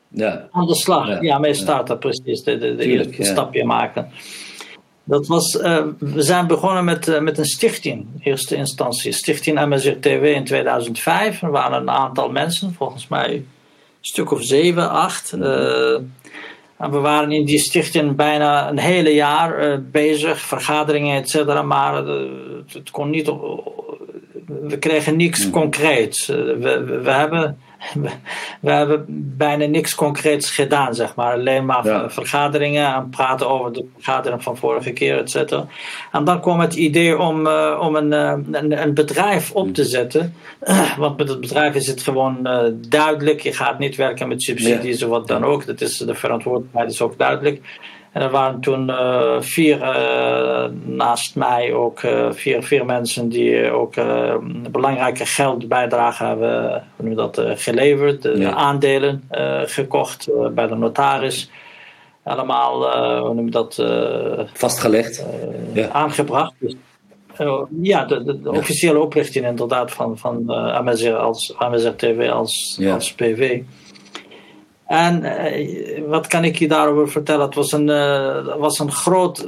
[0.08, 0.48] Ja.
[0.50, 2.00] Aan de slag, ja, ja mee starten, ja.
[2.00, 2.42] precies.
[2.42, 3.28] De, de, de Tuurlijk, eerste ja.
[3.28, 4.08] stapje maken.
[5.04, 5.52] Dat was,
[5.98, 9.12] we zijn begonnen met, met een stichting, in eerste instantie.
[9.12, 11.42] Stichting MSR TV in 2005.
[11.42, 13.46] Er waren een aantal mensen, volgens mij een
[14.00, 15.32] stuk of zeven, acht.
[15.36, 16.12] Mm
[16.78, 21.62] en we waren in die stichting bijna een hele jaar uh, bezig, vergaderingen, et cetera,
[21.62, 22.30] maar uh,
[22.72, 23.32] het kon niet,
[24.46, 25.52] we kregen niks hmm.
[25.52, 26.28] concreets.
[26.28, 27.58] Uh, we, we, hebben
[28.60, 29.04] we hebben
[29.36, 31.32] bijna niks concreets gedaan, zeg maar.
[31.32, 32.10] Alleen maar ja.
[32.10, 35.66] vergaderingen en praten over de vergadering van vorige keer, et cetera.
[36.12, 39.84] En dan kwam het idee om, uh, om een, uh, een, een, bedrijf op te
[39.84, 40.34] zetten.
[40.98, 42.48] Want met het bedrijf is het gewoon
[42.88, 43.40] duidelijk.
[43.40, 45.06] Je gaat niet werken met subsidies ja.
[45.06, 45.66] of wat dan ook.
[45.66, 47.60] Dat is, de verantwoordelijkheid is ook duidelijk.
[48.12, 53.70] En er waren toen uh, vier, uh, naast mij ook uh, vier, vier mensen die
[53.70, 53.94] ook
[54.70, 58.28] belangrijke geldbijdrage hebben hoe dat, geleverd.
[58.34, 58.52] Ja.
[58.52, 59.22] Aandelen
[59.64, 61.50] gekocht bij de notaris.
[62.22, 62.90] Allemaal,
[63.20, 63.82] hoe noem je dat?
[64.52, 65.26] Vastgelegd.
[65.72, 65.88] Ja.
[65.88, 66.52] Aangebracht.
[66.58, 66.74] Dus
[67.82, 70.50] ja, de, de, officiële oprichting inderdaad van, van
[71.16, 71.54] als
[71.96, 73.60] TV als, als PV.
[74.88, 75.24] En
[76.06, 77.46] wat kan ik je daarover vertellen?
[77.46, 77.86] Het was een,
[78.58, 79.46] was een groot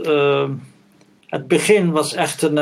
[1.26, 2.54] het begin was echt een,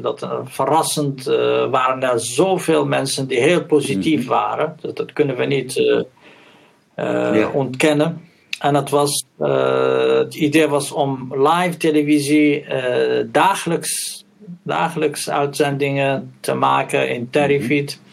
[0.00, 1.24] dat, verrassend.
[1.70, 4.28] waren er zoveel mensen die heel positief mhm.
[4.28, 4.76] waren.
[4.80, 6.04] Dat, dat, kunnen we niet
[7.52, 8.20] ontkennen.
[8.60, 9.24] En het, was,
[10.18, 12.64] het idee was om live televisie
[13.30, 14.24] dagelijks,
[14.62, 17.98] dagelijks uitzendingen te maken in Terrifeed.
[18.00, 18.04] Mm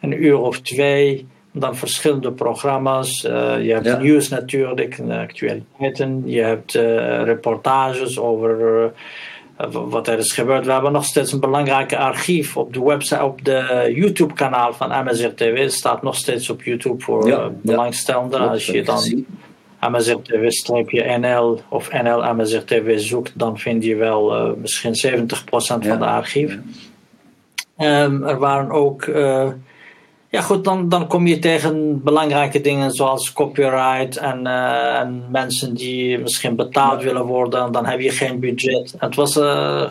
[0.00, 1.26] Een uur of twee.
[1.52, 3.24] Dan verschillende programma's.
[3.24, 3.98] Uh, je hebt ja.
[3.98, 6.22] nieuws natuurlijk, actualiteiten.
[6.24, 6.72] Je hebt
[7.24, 8.92] reportages over
[9.68, 10.66] wat er is gebeurd.
[10.66, 15.28] We hebben nog steeds een belangrijk archief op de website, op de YouTube-kanaal van MSR
[15.34, 15.58] TV.
[15.58, 18.48] Het staat nog steeds op YouTube voor ja, belangstellenden.
[18.48, 19.24] Als je dan
[19.80, 25.26] MSR TV NL of NL MSR TV zoekt, dan vind je wel misschien 70%
[25.58, 26.58] van de archief.
[27.78, 29.04] Um, er waren ook,
[30.30, 35.74] ja goed, dan, dan kom je tegen belangrijke dingen zoals copyright en, uh, en mensen
[35.74, 37.72] die misschien betaald willen worden.
[37.72, 38.94] Dan heb je geen budget.
[38.98, 39.38] Het was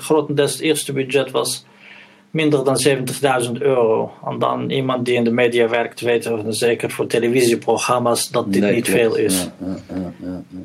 [0.04, 1.66] grotendeels het eerste budget was
[2.32, 2.78] minder dan
[3.46, 4.12] 70.000 euro.
[4.26, 8.90] En dan iemand die in de media werkt weet, zeker voor televisieprogramma's, dat dit niet
[8.90, 9.50] veel is.
[9.60, 10.14] Ja, ja,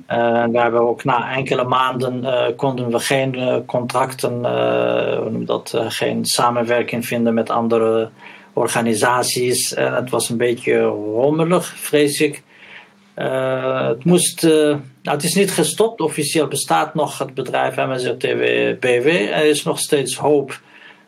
[0.08, 5.46] ja, en we hebben ook na enkele maanden uh, konden we geen uh, contracten, uh,
[5.46, 8.08] dat, geen samenwerking vinden met andere
[8.54, 9.74] organisaties.
[9.74, 12.42] En het was een beetje rommelig, vrees ik.
[13.14, 19.06] het, moest, nou, het is niet gestopt, officieel bestaat nog het bedrijf MSR TV BW.
[19.06, 20.60] Er is nog steeds hoop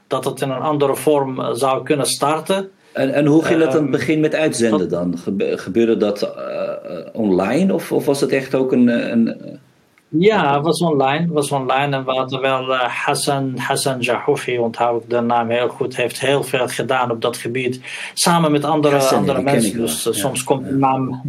[0.06, 2.70] dat het in een andere vorm eh, zou kunnen starten.
[2.92, 5.18] En, en hoe ging het aan het ehm, begin met uitzenden dan?
[5.38, 6.70] Gebeurde dat uh,
[7.12, 8.88] online of, of was het echt ook een.
[8.88, 9.60] een
[10.08, 11.32] ja, het was online.
[11.32, 15.68] was online en we hadden wel uh, Hassan, Hassan Jahoufi, onthoud ik de naam heel
[15.68, 17.80] goed, heeft heel veel gedaan op dat gebied.
[18.14, 19.76] Samen met andere, andere mensen.
[19.78, 21.22] Dus soms komt een naam,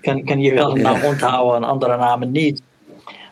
[0.00, 2.62] kan, kan je wel een naam onthouden en andere namen niet.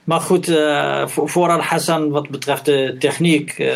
[0.05, 3.69] Maar goed, uh, voor, voor Al-Hassan wat betreft de techniek, uh,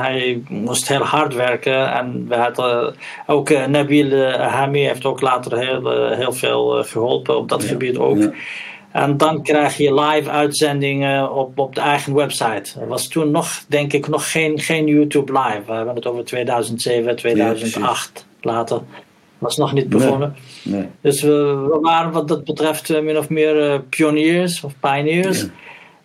[0.00, 1.92] hij moest heel hard werken.
[1.92, 2.94] En we hadden
[3.26, 8.32] ook Nabil Hami heeft ook later heel, heel veel geholpen op dat gebied ook.
[8.92, 12.80] En dan krijg je live uitzendingen op, op de eigen website.
[12.80, 15.62] Er was toen nog, denk ik, nog geen, geen YouTube live.
[15.66, 18.80] We hebben het over 2007, 2008 ja, later.
[19.38, 20.34] Was nog niet begonnen.
[20.64, 25.46] Nee, Dus we, we, waren wat dat betreft min of meer pioniers of pioneers.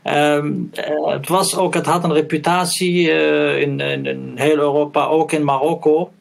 [0.03, 0.69] Um,
[1.05, 5.43] het, was ook, het had een reputatie uh, in, in, in, heel Europa, ook in
[5.43, 6.11] Marokko.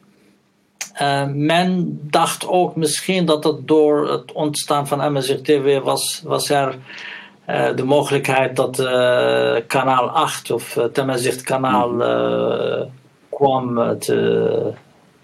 [1.01, 6.75] Uh, men dacht ook misschien dat het door het ontstaan van MSRTV was, was er
[7.49, 8.75] uh, de mogelijkheid dat
[9.67, 12.89] kanaal 8 of uh, kanaal mm.
[13.29, 14.73] kwam te,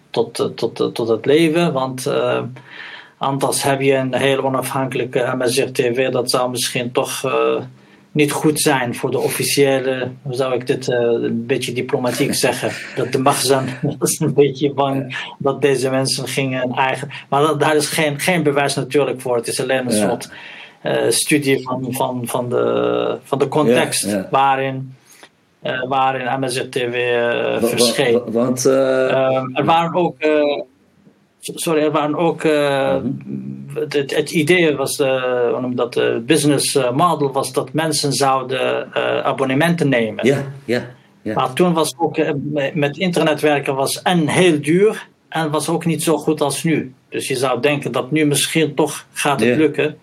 [0.09, 1.73] tot, tot, tot het leven.
[1.73, 2.11] Want
[3.17, 7.23] anders heb je een heel onafhankelijke MSRTV, dat zou misschien toch
[8.11, 12.71] niet goed zijn voor de officiële, hoe zou ik dit uh, een beetje diplomatiek zeggen,
[12.95, 13.69] dat de magazijn
[13.99, 17.09] was een beetje bang dat deze mensen gingen eigen.
[17.29, 19.35] Maar dat, daar is geen, geen bewijs natuurlijk voor.
[19.35, 20.29] Het is alleen een soort
[20.83, 24.95] uh, studie van, van, van, de, van de context waarin.
[25.63, 27.13] Uh, waarin MSRTV
[27.59, 28.21] verscheen.
[28.25, 30.15] Want, ehm, er waren ook
[31.41, 32.43] sorry, er waren ook.
[32.43, 32.97] Uh,
[33.73, 39.89] het, het, idee was, uh, dat de business model was dat mensen zouden uh, abonnementen
[39.89, 40.25] nemen.
[40.25, 40.85] Ja, ja,
[41.21, 41.33] ja.
[41.33, 42.17] Maar toen was ook
[42.73, 46.93] met internet werken was en heel duur en was ook niet zo goed als nu.
[47.09, 49.97] Dus je zou denken dat nu misschien toch gaat het lukken.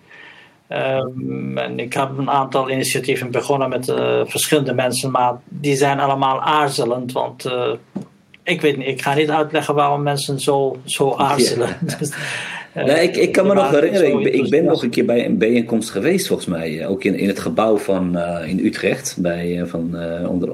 [0.71, 3.85] Um, en ik heb een aantal initiatieven begonnen met
[4.25, 7.45] verschillende mensen, maar die zijn allemaal aarzelend, want
[8.49, 11.69] ik weet niet, ik ga niet uitleggen waarom mensen zo, zo aarzelen.
[11.99, 12.11] Dus,
[12.73, 15.25] eh, nee, ik, ik kan me nog herinneren, ik, ik ben nog een keer bij
[15.25, 16.79] een bijeenkomst geweest volgens mij.
[16.79, 19.15] Eh, ook in, in het gebouw van, uh, in Utrecht.
[19.19, 20.49] Bij, van, uh, onder,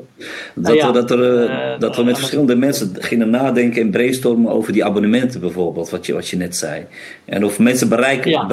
[0.55, 0.91] dat, ah, ja.
[0.91, 5.89] dat, er, dat we met verschillende mensen gingen nadenken en brainstormen over die abonnementen bijvoorbeeld.
[5.89, 6.86] Wat je, wat je net zei.
[7.25, 8.45] En of mensen bereik, ja.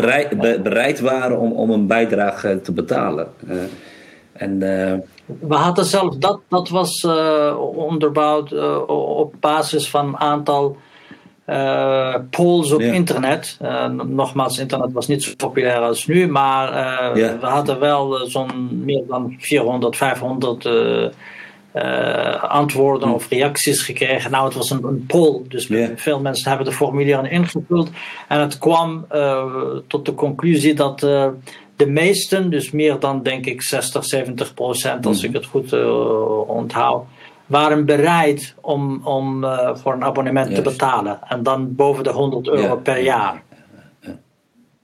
[0.63, 3.27] bereid waren om, om een bijdrage te betalen.
[4.33, 4.59] en
[5.41, 10.77] we hadden zelf, dat, dat was uh, onderbouwd uh, op basis van een aantal
[11.47, 13.59] uh, polls op internet.
[14.07, 16.73] nogmaals, internet was niet zo populair als nu, maar
[17.15, 20.69] we hadden wel zo'n meer dan 400, 500
[22.41, 23.15] antwoorden hm.
[23.15, 24.31] of reacties gekregen.
[24.31, 27.91] Nou, het was een, een poll, dus veel mensen hebben de formulieren ingevuld.
[28.29, 29.07] En het kwam
[29.87, 31.07] tot de conclusie dat
[31.77, 35.27] de meesten, dus meer dan denk ik 60, 70 procent, als mhm.
[35.27, 37.05] ik het goed uh, onthoud,
[37.47, 41.19] waren bereid om, om voor een abonnement te betalen.
[41.29, 43.43] En dan boven de 100 euro per jaar.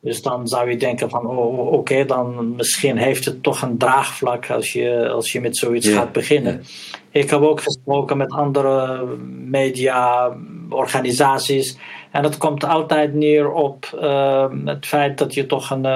[0.00, 4.50] Dus dan zou je denken van oh, oké, dan misschien heeft het toch een draagvlak
[4.50, 6.62] als je, als je met zoiets gaat beginnen.
[7.10, 10.32] Ik heb ook gesproken met andere media,
[10.68, 11.78] organisaties.
[12.10, 15.86] En het komt altijd neer op uh, het feit dat je toch een,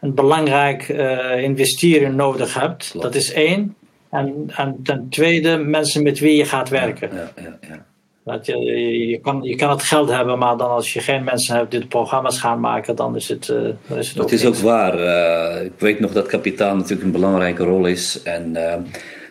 [0.00, 3.00] een belangrijk uh, investering nodig hebt.
[3.00, 3.76] Dat is één.
[4.10, 7.10] En, en ten tweede, mensen met wie je gaat werken.
[7.14, 7.84] Ja, ja, ja.
[8.24, 8.58] Dat je,
[9.08, 11.80] je, kan, je kan het geld hebben, maar dan als je geen mensen hebt die
[11.80, 14.98] de programma's gaan maken, dan is het, uh, dan is het is ook waar.
[14.98, 18.22] Uh, ik weet nog dat kapitaal natuurlijk een belangrijke rol is.
[18.22, 18.56] En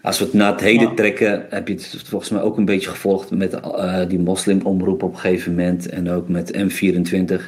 [0.02, 2.90] als we het naar het heden trekken, heb je het volgens mij ook een beetje
[2.90, 3.60] gevolgd met
[4.08, 5.90] die moslimomroep op een gegeven moment.
[5.90, 7.42] En ook met M24.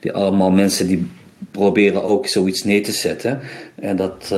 [0.00, 1.10] Die allemaal mensen die
[1.50, 3.40] proberen ook zoiets neer te zetten.
[3.74, 4.32] En dat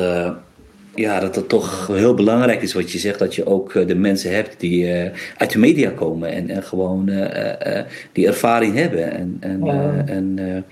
[0.95, 3.95] ja, dat het toch heel belangrijk is wat je zegt, dat je ook eh, de
[3.95, 7.81] mensen hebt die uh, uit de media komen en, en gewoon uh,
[8.13, 9.13] die ervaring hebben.
[9.13, 9.69] En, en,
[10.07, 10.65] en,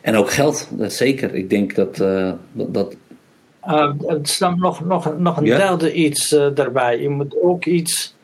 [0.00, 1.34] en ook geld, dat zeker.
[1.34, 1.96] Ik denk dat.
[2.52, 2.96] dat,
[4.06, 7.00] het is dan nog, nog, nog een derde iets daarbij.
[7.00, 8.16] Je moet ook iets.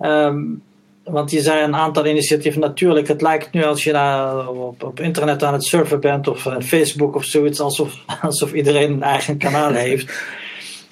[0.00, 0.62] Um,
[1.04, 2.60] want je zei een aantal initiatieven.
[2.60, 6.48] Natuurlijk, het lijkt nu als je naar, op, op internet aan het surfen bent of
[6.60, 10.26] Facebook of zoiets, alsof, alsof iedereen een eigen kanaal heeft.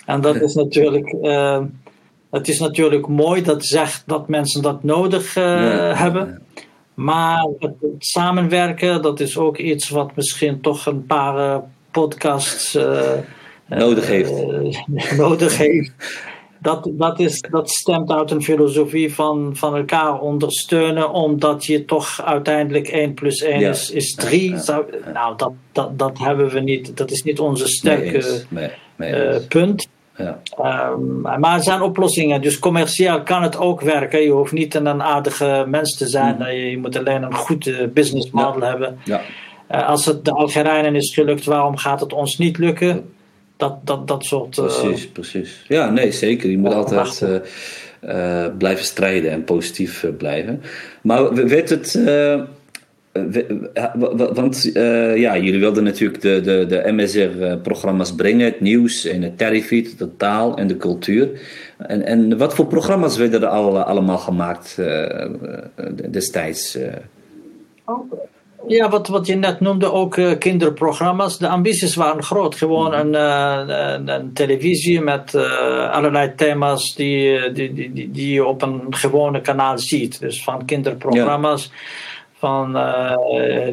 [0.07, 1.61] En dat is natuurlijk, uh,
[2.31, 6.43] het is natuurlijk mooi dat zegt dat mensen dat nodig uh, hebben.
[6.95, 11.59] Maar het, samenwerken, dat is ook iets wat misschien toch een paar uh,
[11.91, 12.79] podcasts
[13.67, 14.33] nodig heeft.
[15.17, 15.93] nodig heeft.
[16.63, 22.23] Dat, dat, is, dat stemt uit een filosofie van, van elkaar ondersteunen, omdat je toch
[22.25, 24.55] uiteindelijk 1 plus 1 is, is 3.
[25.13, 26.97] nou, dat, dat, dat hebben we niet.
[26.97, 29.89] Dat is niet onze sterke nee, nee, punt.
[30.17, 30.41] Ja.
[30.91, 34.23] Um, maar er zijn oplossingen, dus commercieel kan het ook werken.
[34.23, 36.47] Je hoeft niet een aardige mens te zijn, mm.
[36.47, 38.99] je, moet alleen een goed business model hebben.
[39.05, 39.21] Ja.
[39.71, 43.15] Uh, als het de Algerijnen is gelukt, waarom gaat het ons niet lukken?
[43.63, 44.57] Dat, dat, dat soort.
[44.57, 45.65] Uh, precies, precies.
[45.69, 46.51] Ja, nee, zeker.
[46.51, 47.43] Je moet altijd
[48.59, 50.63] blijven strijden en positief blijven.
[51.03, 51.95] Maar werd het
[54.35, 59.39] want uh, ja, jullie wilden natuurlijk de, de, de MSR-programma's brengen, het nieuws en het
[59.39, 61.41] terrifiet, de taal en de cultuur.
[61.79, 65.27] En, en wat voor programma's werden er al, allemaal gemaakt uh,
[66.11, 66.79] destijds?
[67.85, 68.13] Oh,
[68.67, 71.39] ja, wat, wat je net noemde, ook uh, kinderprogramma's.
[71.39, 72.55] De ambities waren groot.
[72.55, 73.01] Gewoon mhm.
[73.01, 73.15] een,
[73.71, 75.35] een, een, televisie met
[75.91, 80.21] allerlei thema's die, die, die, die je op een gewone kanaal ziet.
[80.21, 81.71] Dus van kinderprogramma's
[82.43, 83.17] van uh,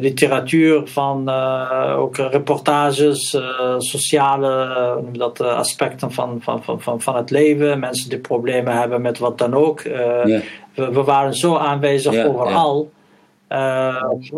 [0.00, 7.78] literatuur, van uh, ook reportages, uh, sociale dat, aspecten van, van, van, van het leven,
[7.78, 9.80] mensen die problemen hebben met wat dan ook.
[9.80, 10.40] Yeah.
[10.74, 12.76] We, we, waren zo aanwezig yeah, overal.
[12.76, 12.99] Yeah.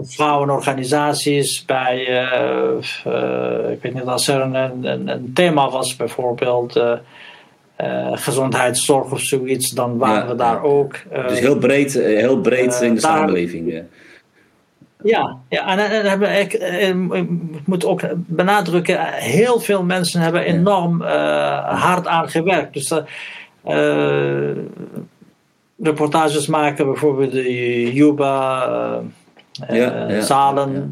[0.03, 1.97] Vrouwenorganisaties, bij,
[3.73, 6.81] ik weet niet, als er een, een, een thema was, bijvoorbeeld
[8.13, 10.97] gezondheidszorg of zoiets, dan waren we daar ook.
[11.29, 13.85] dus heel breed, heel breed in de samenleving.
[15.03, 17.29] Ja, ja en, en, hebben, ik, eh, ik,
[17.65, 22.75] moet ook benadrukken, heel veel mensen hebben enorm uh, hard aan gewerkt.
[22.75, 22.93] Dus
[23.69, 24.57] uh,
[25.83, 28.69] reportages maken, bijvoorbeeld de Yuba,
[29.71, 30.89] uh, ja, ja, zalen.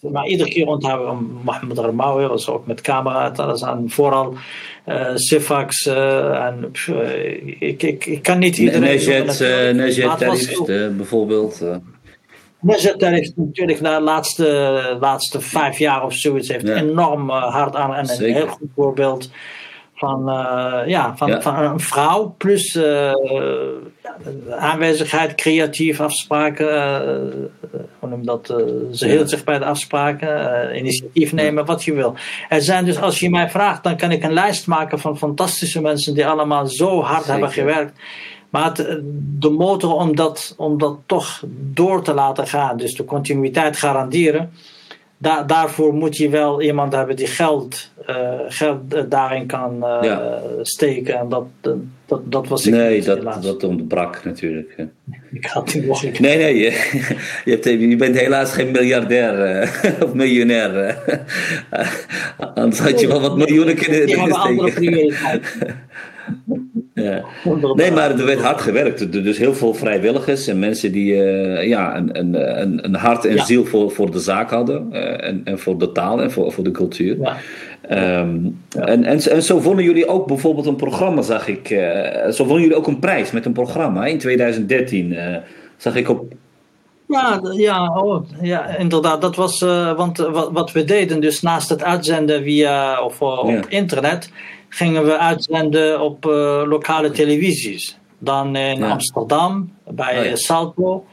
[0.00, 0.10] Ja.
[0.10, 3.30] maar iedere keer onthouden we Mohammed Ramawi, was ook met camera.
[3.30, 4.34] Dat zijn vooral
[4.86, 6.70] uh, Sifax en
[7.58, 8.80] ik, ik, ik kan niet iedereen...
[8.80, 9.38] Nejet,
[9.76, 11.64] Nejet bijvoorbeeld.
[12.60, 17.94] Nezet heeft natuurlijk de laatste, laatste vijf jaar of zoiets heeft enorm hard aan.
[17.94, 19.30] En een heel goed voorbeeld
[19.98, 21.40] van, uh, ja, van, ja.
[21.40, 22.34] van een vrouw.
[22.38, 23.12] Plus uh,
[24.58, 26.68] aanwezigheid, creatief afspraken.
[27.98, 28.46] hoe noem dat?
[28.92, 30.76] ze hield zich bij de afspraken.
[30.76, 32.14] initiatief nemen, wat je wil.
[32.48, 35.80] Er zijn dus, als je mij vraagt, dan kan ik een lijst maken van fantastische
[35.80, 37.98] mensen die allemaal zo hard hebben gewerkt.
[38.50, 38.72] Maar
[39.38, 44.52] de motor om dat, om dat toch door te laten gaan, dus de continuïteit garanderen,
[45.18, 50.22] da, daarvoor moet je wel iemand hebben die geld, uh, geld daarin kan uh,
[50.62, 51.18] steken.
[51.18, 51.46] En dat,
[52.06, 54.74] dat, dat was ik Nee, dat, dat ontbrak natuurlijk.
[55.30, 55.82] Ik had die
[56.18, 56.70] Nee, nee, je,
[57.44, 60.98] je, hebt, je bent helaas geen miljardair uh, of miljonair.
[62.54, 65.06] Anders had je wel wat miljoenen kunnen, steken.
[67.02, 67.24] Ja.
[67.74, 69.12] Nee, maar er werd hard gewerkt.
[69.12, 73.64] Dus heel veel vrijwilligers en mensen die uh, ja, een, een, een, hart en ziel
[73.64, 74.88] voor, voor de zaak hadden.
[74.92, 77.16] Uh, en, en voor de taal en voor, voor de cultuur.
[77.20, 77.36] Ja.
[77.88, 78.38] Ehm,
[78.78, 81.70] en, en, en zo vonden jullie ook bijvoorbeeld een programma, zag ik.
[81.70, 81.80] Uh,
[82.30, 85.12] zo vonden jullie ook een prijs met een programma in 2013.
[85.12, 85.36] Uh,
[85.76, 86.32] zag ik op.
[87.08, 89.20] Ja, ja, oh, ja, inderdaad.
[89.20, 93.50] Dat was, uh, want wat, wat, we deden, dus naast het uitzenden via of op
[93.50, 93.60] ja.
[93.68, 94.30] internet,
[94.68, 96.24] gingen we uitzenden op
[96.66, 97.98] lokale televisies.
[98.18, 98.90] Dan in ja.
[98.90, 100.36] Amsterdam, bij oh, ja.
[100.36, 101.04] Salto,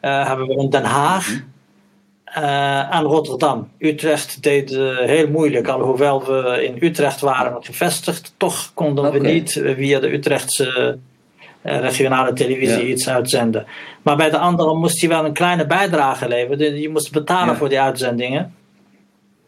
[0.00, 1.28] hebben we in Den Haag.
[1.28, 1.54] Mm -hmm.
[2.38, 3.68] Uh, aan Rotterdam.
[3.78, 9.20] Utrecht deed uh, heel moeilijk, alhoewel we in Utrecht waren gevestigd, toch konden okay.
[9.20, 10.98] we niet via de Utrechtse
[11.62, 12.92] uh, regionale televisie ja.
[12.92, 13.66] iets uitzenden.
[14.02, 16.80] Maar bij de anderen moest je wel een kleine bijdrage leveren.
[16.80, 17.58] Je moest betalen ja.
[17.58, 18.54] voor die uitzendingen.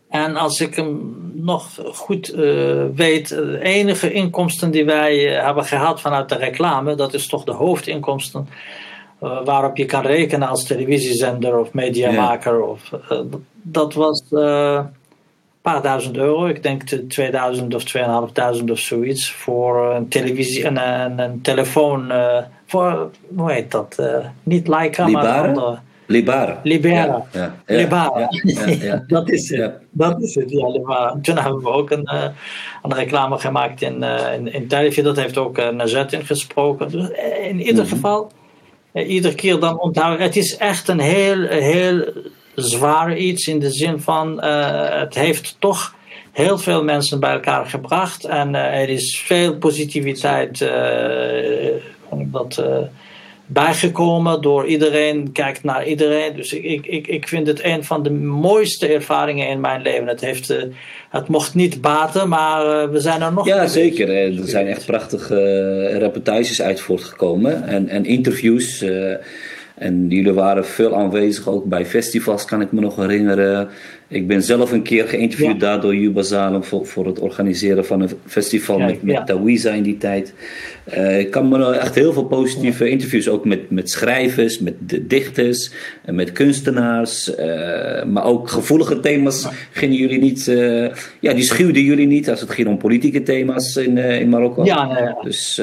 [0.09, 2.27] En als ik hem nog goed
[2.95, 7.53] weet, de enige inkomsten die wij hebben gehad vanuit de reclame, dat is toch de
[7.53, 8.49] hoofdinkomsten
[9.23, 12.63] uh, waarop je kan rekenen als televisiezender of mediamaker.
[12.63, 12.91] Of,
[13.63, 14.91] dat was een
[15.63, 16.47] paar duizend euro.
[16.47, 19.33] Ik denk 2000 of 2500 of zoiets.
[19.33, 22.13] Voor een televisie en een, een, telefoon.
[22.67, 24.03] voor, hoe heet dat?
[24.43, 25.79] niet Leica, maar andere.
[26.09, 26.61] Libara.
[26.63, 27.27] Libera.
[27.33, 28.29] Ja, ja, Libara.
[28.81, 29.75] Ja, dat is het.
[29.91, 31.19] Dat is het, ja, Libara.
[31.23, 32.11] Toen hebben we ook een,
[32.83, 34.03] een reclame gemaakt in,
[34.35, 35.03] in, in Televisie.
[35.03, 36.91] Dat heeft ook uh, Nazet ingesproken.
[36.91, 37.09] Dus
[37.43, 37.89] in ieder mm -hmm.
[37.89, 38.31] geval
[38.93, 40.27] iedere keer dan onthouden.
[40.27, 42.13] Het is echt een heel, heel
[42.55, 45.95] zwaar iets in de zin van het heeft toch
[46.33, 50.59] heel veel mensen bij elkaar gebracht en er is veel positiviteit
[52.11, 52.63] dat,
[53.49, 56.37] bijgekomen door iedereen, kijkt naar iedereen.
[56.37, 60.07] Dus ik, ik, ik vind het een van de mooiste ervaringen in mijn leven.
[60.07, 60.63] Het, heeft, uh,
[61.11, 63.47] het mocht niet baten, maar uh, we zijn er nog.
[63.47, 64.11] Ja, zeker.
[64.11, 68.85] Er zijn echt prachtige reportages uit voortgekomen en, en interviews.
[69.75, 73.69] en jullie waren veel aanwezig, ook bij festivals kan ik me nog herinneren.
[74.11, 75.59] Ik ben zelf een keer geïnterviewd ja.
[75.59, 79.25] daar door Juba Zalem voor, voor het organiseren van een festival ja, met, met ja.
[79.25, 80.35] Tawiza in die tijd.
[80.95, 84.75] Uh, ik kan me echt heel veel positieve interviews, ook met, met schrijvers, met
[85.09, 85.73] dichters,
[86.05, 87.39] en met kunstenaars.
[87.39, 90.89] Uh, maar ook gevoelige thema's gingen jullie niet, uh,
[91.21, 94.65] ja, die schuwden jullie niet als het ging om politieke thema's in, in Marokko.
[94.65, 95.63] Ja, Dus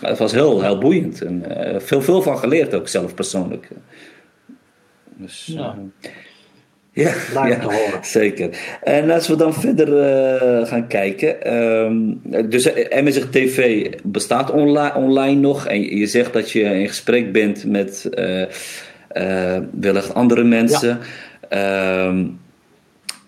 [0.00, 1.44] het was heel, heel boeiend en
[1.78, 3.68] veel, veel van geleerd ook zelf persoonlijk.
[5.16, 5.76] Dus, ja,
[7.02, 8.50] ja zeker.
[8.82, 11.54] En als we dan verder uh, gaan kijken.
[11.54, 12.70] Um, dus
[13.02, 15.66] MSG TV bestaat online, online nog.
[15.66, 20.98] En je zegt dat je in gesprek bent met uh, uh, wellicht andere mensen.
[21.50, 22.06] Ja.
[22.06, 22.40] Um,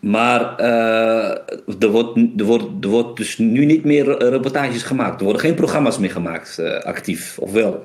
[0.01, 5.19] maar er, wordt, er, wordt, er wordt dus nu niet meer reportages gemaakt.
[5.19, 7.85] Er worden geen programma's meer gemaakt, actief, of wel?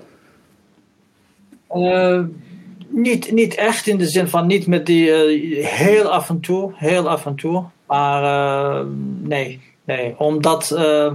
[2.87, 6.71] Niet, niet echt in de zin van niet met die uh, heel af en toe,
[6.75, 7.63] heel af en toe.
[7.87, 8.85] Maar uh,
[9.21, 11.11] nee, nee, omdat uh,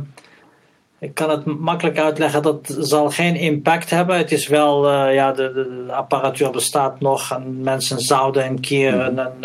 [0.98, 4.16] ik kan het makkelijk uitleggen, dat zal geen impact hebben.
[4.16, 9.18] Het is wel, ja, de, de, apparatuur bestaat nog en mensen zouden een keer mm.
[9.18, 9.44] een,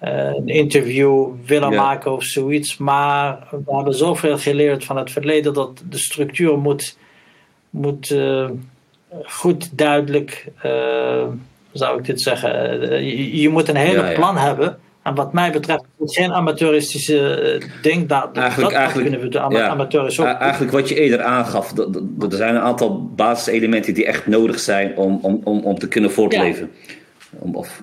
[0.00, 1.82] een interview willen ja.
[1.82, 2.76] maken of zoiets.
[2.76, 6.96] Maar we hebben zoveel geleerd van het verleden dat de structuur moet.
[7.70, 8.14] moet
[9.24, 11.24] goed duidelijk, uh,
[11.72, 12.82] zou ik dit zeggen.
[12.82, 14.14] Uh, je, je, moet een hele ja, ja.
[14.14, 14.78] plan hebben.
[15.02, 18.08] En wat mij betreft is geen amateuristische ding.
[18.08, 20.26] Dat, eigenlijk, dat eigenlijk, kunnen we de ama ja, amateurs ook.
[20.26, 21.72] Eigenlijk wat je eerder aangaf.
[21.78, 26.10] Er zijn een aantal basiselementen die echt nodig zijn om, om, om, om te kunnen
[26.10, 26.70] voortleven.
[27.38, 27.82] Om, of,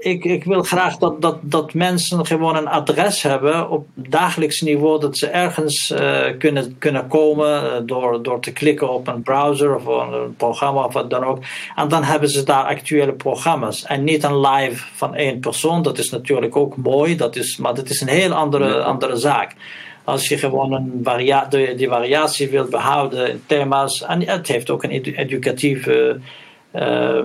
[0.00, 5.00] ik, ik wil graag dat, dat, dat mensen gewoon een adres hebben op dagelijks niveau,
[5.00, 9.86] dat ze ergens uh, kunnen, kunnen komen door, door te klikken op een browser of
[9.86, 11.38] een programma of wat dan ook.
[11.74, 13.84] En dan hebben ze daar actuele programma's.
[13.84, 17.74] En niet een live van één persoon, dat is natuurlijk ook mooi, dat is, maar
[17.74, 19.54] dat is een heel andere, andere zaak.
[20.04, 24.70] Als je gewoon een varia die, die variatie wilt behouden in thema's, en het heeft
[24.70, 26.18] ook een edu educatieve.
[26.74, 27.18] Uh,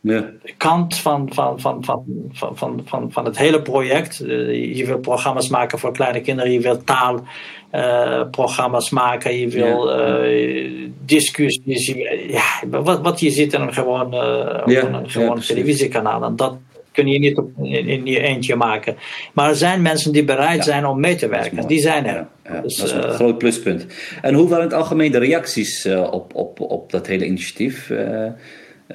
[0.00, 0.30] ja.
[0.56, 4.16] kant van, van, van, van, van, van, van, het hele project.
[4.16, 10.90] je wil programma's maken voor kleine kinderen, je wil taalprogramma's uh, maken, je wil uh,
[11.04, 11.94] discussies.
[12.28, 15.02] Ja, wat, wat je ziet in een gewoon, uh, ja.
[15.06, 16.24] gewoon televisiekanaal.
[16.24, 16.56] En dat
[16.92, 18.96] kun je niet op, in, in, je eentje maken.
[19.32, 21.66] Maar er zijn mensen die bereid zijn om mee te werken.
[21.66, 22.26] Die zijn er.
[22.62, 23.86] Dus, dat is een groot pluspunt.
[24.22, 27.90] En hoe waren het algemeen de reacties op, op, op dat hele initiatief?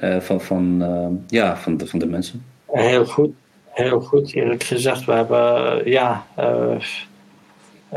[0.02, 2.44] Uh, van, van, uh, ja, van, de, van de mensen?
[2.66, 3.30] Heel goed,
[3.70, 4.34] heel goed.
[4.34, 6.76] Eerlijk gezegd, we hebben ja, uh,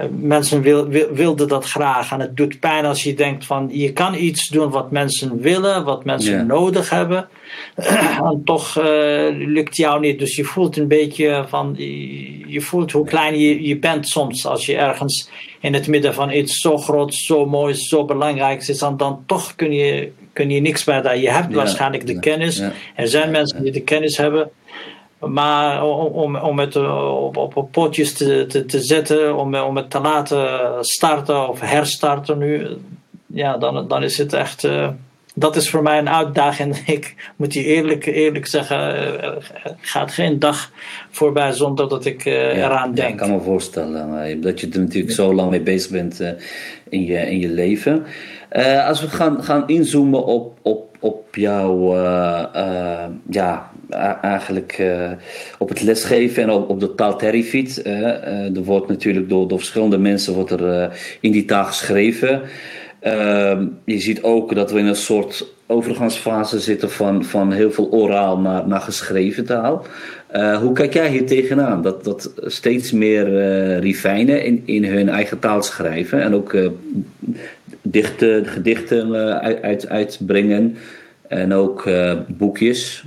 [0.09, 2.11] mensen wil, wilden dat graag.
[2.11, 5.83] En het doet pijn als je denkt van je kan iets doen wat mensen willen,
[5.83, 7.27] wat mensen nodig hebben.
[8.31, 8.83] en toch uh,
[9.31, 10.19] lukt jou niet.
[10.19, 11.75] Dus je voelt een beetje van,
[12.47, 14.45] je voelt hoe klein je, je bent soms.
[14.45, 15.29] Als je ergens
[15.59, 19.55] in het midden van iets zo groot, zo mooi, zo belangrijk is, dan, dan toch
[19.55, 21.21] kun je, kun je niks bij dat.
[21.21, 22.59] Je hebt waarschijnlijk de kennis.
[22.95, 24.49] Er zijn mensen die de kennis hebben.
[25.19, 29.89] Maar om, om het eh, op, op, potjes te, te, te zetten, om, om het
[29.89, 30.47] te laten
[30.85, 32.67] starten of herstarten nu,
[33.25, 34.63] ja, dan, dan is het echt.
[34.63, 34.89] Uh,
[35.35, 36.77] dat is voor mij een uitdaging.
[36.97, 40.71] Ik moet je eerlijk, eerlijk zeggen, er eh, gaat geen dag
[41.09, 43.07] voorbij zonder dat ik uh, eraan denk.
[43.07, 46.19] Ja, ik kan me voorstellen dat je er natuurlijk zo lang mee bezig bent
[46.89, 48.05] in, je, in je leven.
[48.87, 51.93] Als we gaan, gaan inzoomen op, op, op jouw
[53.29, 53.71] ja,
[54.21, 54.83] eigenlijk
[55.57, 57.85] op het lesgeven en op, de taal Terrifiet.
[57.85, 62.41] Er wordt natuurlijk door, door verschillende mensen wordt er, in die taal geschreven.
[62.99, 67.91] Ehm, je ziet ook dat we in een soort overgangsfase zitten van, van heel veel
[67.91, 69.85] oraal naar, naar geschreven taal.
[70.61, 71.81] hoe kijk jij hier tegenaan?
[71.81, 76.55] Dat, dat steeds meer uh, rifijnen in, in hun eigen taal schrijven en ook
[77.91, 80.77] dichten, gedichten uh, uit, uitbrengen
[81.27, 81.89] en ook
[82.27, 83.03] boekjes.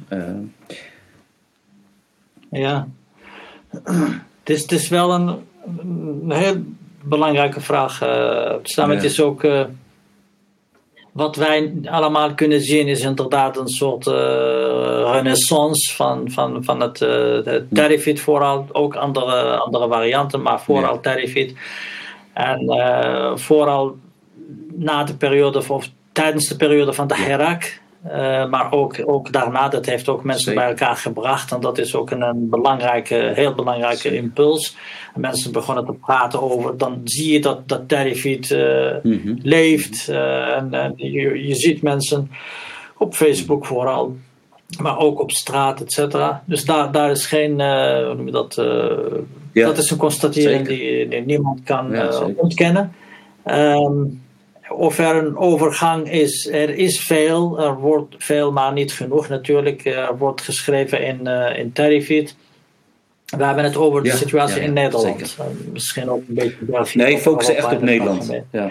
[2.50, 2.88] Ja,
[3.70, 5.28] het is, het is wel een,
[6.22, 6.56] een heel
[7.02, 8.02] belangrijke vraag.
[8.02, 9.46] Uh, het is ook.
[11.12, 14.06] Wat wij allemaal kunnen zien is inderdaad een soort
[15.12, 16.98] renaissance van, van, van het,
[17.72, 18.66] Terrifit vooral.
[18.72, 21.00] Ook andere, andere varianten, maar vooral ja.
[21.00, 21.54] Terrifit.
[22.32, 22.58] En
[23.38, 23.96] vooral
[24.74, 29.68] na de periode of tijdens de periode van de Herak uh, maar ook, ook daarna,
[29.68, 30.60] dat heeft ook mensen Zeker.
[30.60, 31.52] bij elkaar gebracht.
[31.52, 34.18] En dat is ook een, een belangrijke, heel belangrijke Zeker.
[34.18, 34.76] impuls.
[35.14, 39.38] En mensen begonnen te praten over, dan zie je dat, dat Terrified uh, mm -hmm.
[39.42, 40.06] leeft.
[40.10, 42.30] Uh, en, en je, je ziet mensen
[42.96, 44.16] op Facebook vooral,
[44.82, 46.42] maar ook op straat, et cetera.
[46.46, 48.54] Dus daar, daar is geen, hoe noem je dat?
[49.52, 49.66] Ja.
[49.66, 52.92] Dat is een constatering die, die, niemand kan ja, ontkennen.
[53.44, 54.22] Um,
[54.70, 56.48] of er een overgang is.
[56.48, 59.84] Er is veel, er wordt veel, maar niet genoeg natuurlijk.
[59.84, 62.36] Er wordt geschreven in, uh, in Terrified.
[63.36, 65.36] We hebben het over de ja, situatie ja, ja, in Nederland.
[65.38, 66.56] Uh, misschien ook een beetje.
[66.60, 68.32] België, nee, ik focus echt op Nederland.
[68.50, 68.70] Ja.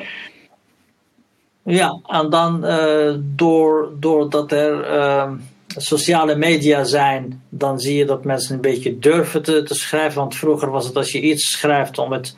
[1.64, 5.36] ja, en dan uh, door, doordat er ehm,
[5.68, 10.20] sociale media zijn, dan zie je dat mensen een beetje durven te, te schrijven.
[10.20, 12.38] Want vroeger was het als je iets schrijft om het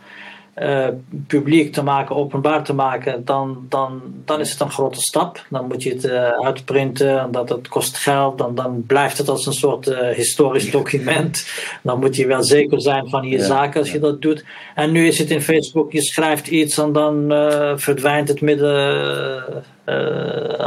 [0.59, 0.87] uh,
[1.27, 5.45] publiek te maken, openbaar te maken, dan, dan, dan is het een grote stap.
[5.49, 9.45] Dan moet je het uh, uitprinten, dat het kost geld, dan, dan blijft het als
[9.45, 11.47] een soort uh, historisch document.
[11.83, 13.93] Dan moet je wel zeker zijn van je ja, zaken als ja.
[13.93, 14.45] je dat doet.
[14.75, 17.25] En nu is het in Facebook, je schrijft iets en dan
[17.75, 19.65] verdwijnt het midden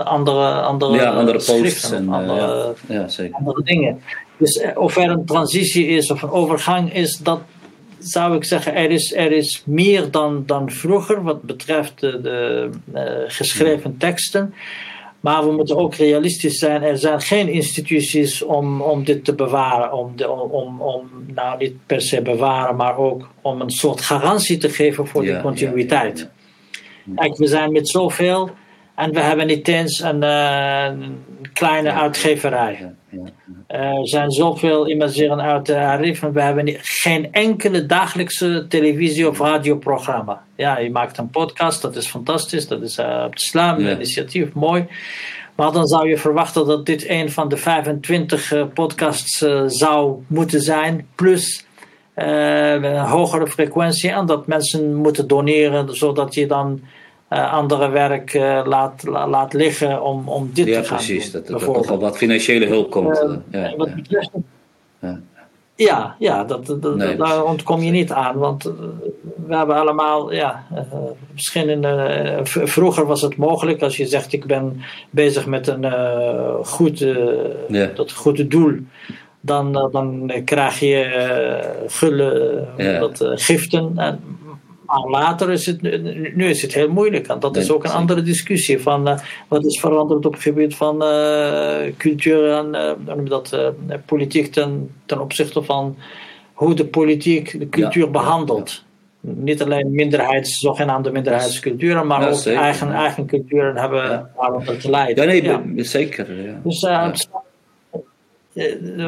[0.05, 3.35] andere, andere, ja, andere posts en andere, ja, zeker.
[3.35, 4.03] andere dingen.
[4.37, 7.41] Dus of er een transitie is of een overgang is, dat,
[8.07, 12.71] zou ik zeggen, er is, er is meer dan, dan vroeger wat betreft de, de
[12.95, 14.55] uh, geschreven teksten.
[15.21, 16.83] Maar we moeten ook realistisch zijn.
[16.83, 19.93] Er zijn geen instituties om, om dit te bewaren.
[19.93, 24.59] Om, de, om, om, nou niet per se bewaren, maar ook om een soort garantie
[24.59, 26.19] te geven voor ja, die continuïteit.
[26.19, 26.31] Ja,
[27.05, 28.51] ja, Kijk, we zijn met zoveel
[28.95, 32.93] en we hebben niet eens een, een kleine uitgeverij.
[33.67, 40.43] Er zijn zoveel imageren uit de Arif, we hebben geen enkele dagelijkse televisie- of radioprogramma.
[40.57, 43.91] Ja, je maakt een podcast, dat is fantastisch, dat is uh, op Islam, ja.
[43.91, 44.87] initiatief, mooi.
[45.55, 50.23] Maar dan zou je verwachten dat dit een van de 25 uh, podcasts uh, zou
[50.27, 51.67] moeten zijn, plus
[52.15, 56.81] een hogere frequentie, en dat mensen moeten doneren, zodat je dan
[57.35, 61.31] uh, andere werk uh, laat, la, laat liggen om, om dit ja, te gaan precies,
[61.31, 61.43] doen.
[61.43, 63.23] dat er toch wel wat financiële hulp komt.
[63.23, 64.31] Uh, ja, wat betreft,
[65.01, 65.21] ja.
[65.75, 68.63] ja, ja dat, dat, nee, daar ontkom je niet aan, want
[69.47, 70.67] we hebben allemaal ja,
[71.33, 72.41] verschillende.
[72.45, 74.81] vroeger was het mogelijk als je zegt: Ik ben
[75.11, 75.87] bezig met een
[76.65, 76.99] goed,
[77.69, 77.91] ja.
[77.95, 78.79] dat goede doel
[79.41, 81.07] dan, dan krijg je
[81.87, 82.99] gulle ja.
[82.99, 83.99] dat, giften.
[84.87, 85.83] Maar later is het,
[86.37, 87.27] nu is het heel moeilijk.
[87.27, 88.79] En dat is ook een andere discussie.
[88.79, 89.19] Van, uh,
[89.49, 93.57] wat is veranderd op het gebied van uh, cultuur en uh, dat,
[94.07, 95.97] politiek ten, ten opzichte van
[96.53, 98.71] hoe de politiek de cultuur ja, behandelt.
[98.71, 99.43] Ja, ja.
[99.43, 104.31] Niet alleen minderheids, zogenaamde minderheidsculturen, maar ook zeker, eigen, eigen culturen hebben ja.
[104.37, 105.43] daaronder te lijden.
[105.43, 106.27] Ja, nee, zeker.
[106.63, 106.87] Dus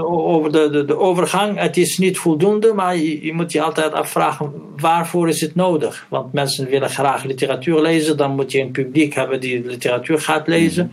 [0.00, 1.58] over de, de, de, overgang.
[1.58, 6.06] Het is niet voldoende, maar je, je, moet je altijd afvragen waarvoor is het nodig.
[6.08, 10.46] Want mensen willen graag literatuur lezen, dan moet je een publiek hebben die literatuur gaat
[10.46, 10.92] lezen.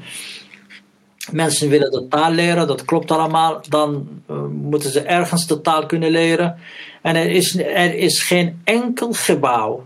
[1.32, 3.62] Mensen willen de taal leren, dat klopt allemaal.
[3.70, 6.56] Dan uh, moeten ze ergens de taal kunnen leren.
[7.02, 9.86] En er is, er is geen enkel gebouw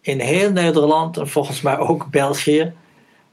[0.00, 2.72] in heel Nederland en volgens mij ook België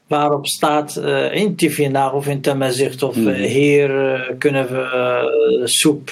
[0.10, 6.12] waarop staat uh, in Tivinaar of in Tamazicht of uh, hier uh, kunnen we soep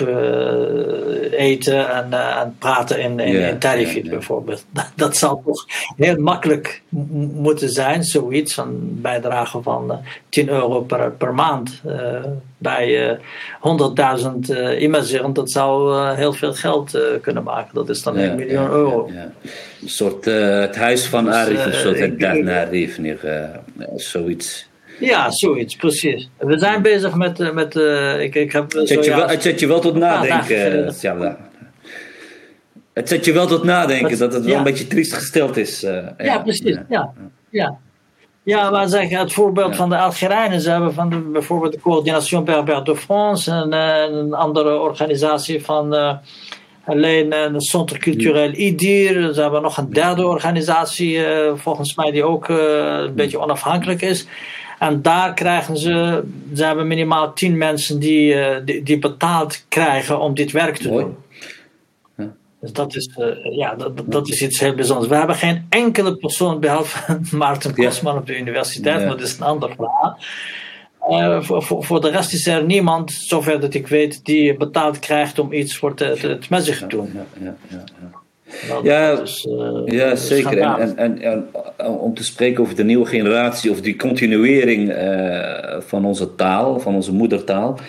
[1.31, 4.13] eten en, en praten in, in, yeah, in Tarifit yeah, yeah.
[4.13, 4.65] bijvoorbeeld.
[4.73, 6.81] Dat, dat zou toch heel makkelijk
[7.33, 11.81] moeten zijn, zoiets, een bijdrage van 10 euro per, per maand
[12.57, 13.21] bij 100.000
[14.49, 17.73] uh, dat zou uh, heel veel geld uh, kunnen maken.
[17.73, 19.09] Dat is dan ja, 1 miljoen ja, euro.
[19.13, 19.31] Ja,
[19.81, 22.99] een soort het huis van dus, Arif, een soort het Arif,
[23.95, 24.69] zoiets.
[24.99, 26.29] Ja, zoiets, precies.
[26.37, 27.53] We zijn bezig met.
[27.53, 27.75] met
[28.19, 31.37] ik, ik heb, het, zet je wel, het zet je wel tot nadenken, ja,
[32.93, 35.81] Het zet je wel tot nadenken dat het wel een beetje triest gesteld is.
[36.17, 36.77] ja, precies.
[36.89, 37.13] ja.
[37.49, 37.77] ja.
[38.47, 40.61] Ja, maar zeggen het voorbeeld van de Algerijnen.
[40.61, 45.65] Ze hebben van de, bijvoorbeeld de Coordination Berber de France, een, eh, een andere organisatie
[45.65, 46.13] van uh,
[46.85, 49.33] alleen een Centre Culturel IDIR.
[49.33, 52.57] Ze hebben nog een derde organisatie, uh, volgens mij, die ook uh,
[52.97, 54.27] een beetje onafhankelijk is.
[54.79, 56.23] En daar krijgen ze,
[56.55, 61.03] ze hebben minimaal tien mensen die, die, die, betaald krijgen om dit werk te Mooi.
[61.03, 61.15] doen.
[62.61, 65.09] Dus dat is, uh, ja, dat, dat is iets heel bijzonders.
[65.09, 68.19] We hebben geen enkele persoon, behalve Maarten Kosman ja.
[68.19, 69.07] op de universiteit, ja.
[69.07, 70.17] maar dat is een ander verhaal.
[71.09, 74.99] Uh, voor, voor, voor, de rest is er niemand, zover dat ik weet, die betaald
[74.99, 77.09] krijgt om iets voor het, het message te doen.
[77.13, 77.83] Ja, ja,
[78.67, 79.21] ja, ja.
[79.21, 80.57] Is, uh, ja zeker.
[80.57, 81.47] En, en, en,
[81.77, 84.93] om te spreken over de nieuwe generatie, of die continuering
[85.79, 87.79] van onze taal, van onze moedertaal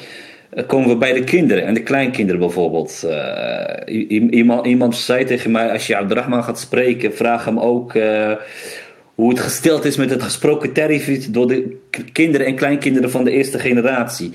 [0.67, 3.05] komen we bij de kinderen en de kleinkinderen bijvoorbeeld.
[3.05, 8.33] Uh, iemand, iemand zei tegen mij, als je Abdurrahman gaat spreken, vraag hem ook uh,
[9.15, 11.77] hoe het gesteld is met het gesproken tarifiet door de
[12.13, 14.33] kinderen en kleinkinderen van de eerste generatie.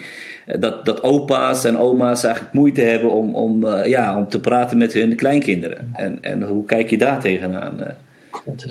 [0.47, 4.77] Uh, dat, dat opa's en oma's eigenlijk moeite hebben om, om, ja, om te praten
[4.77, 5.91] met hun kleinkinderen.
[5.93, 7.95] En, en hoe kijk je daar tegenaan?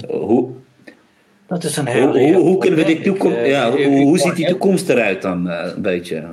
[0.08, 0.48] hoe,
[1.46, 2.08] dat is een heel.
[2.08, 3.46] Hoe, hoe, hoe kunnen we toekomst.
[3.46, 6.24] Ja, hoe, hoe ziet die toekomst eruit dan een beetje?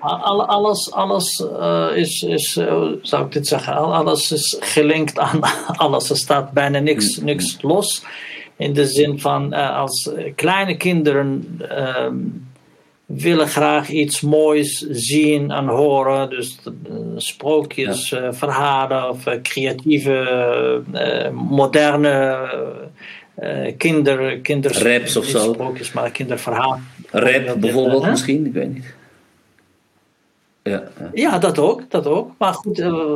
[0.00, 5.40] Alles, alles uh, is, is uh, zou ik dit zeggen, alles is gelinkt aan
[5.84, 6.10] alles.
[6.10, 7.24] Er staat bijna niks, mm.
[7.24, 8.04] niks los.
[8.56, 12.16] In de zin van uh, als kleine kinderen ehm,
[13.06, 16.30] willen graag iets moois zien en horen.
[16.30, 16.58] Dus
[17.16, 18.32] sprookjes, ja.
[18.32, 20.82] verhalen of creatieve,
[21.32, 22.48] moderne
[23.76, 25.52] kinder, kinder, Raps of zo.
[25.52, 26.86] Sprookjes, maar kinderverhalen.
[27.10, 28.98] Rap bijvoorbeeld misschien, ik weet niet.
[30.62, 30.82] Ja,
[31.14, 31.38] ja.
[31.38, 32.30] dat ook, dat ook.
[32.38, 33.14] Maar goed, uh,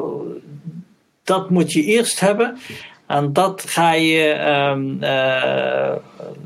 [1.24, 2.58] dat moet je eerst hebben.
[3.06, 4.28] En dat ga je,
[4.72, 5.92] um, uh,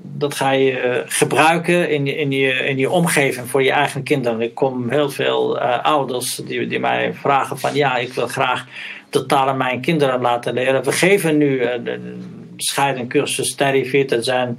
[0.02, 4.40] dat ga je gebruiken in in, je, in je omgeving voor je eigen kinderen.
[4.40, 8.66] Ik kom heel veel uh, ouders die, die mij vragen van ja, ik wil graag
[9.10, 10.84] de taal aan mijn kinderen laten leren.
[10.84, 14.08] We geven nu een scheidingscursus Terryfit.
[14.08, 14.58] Dat zijn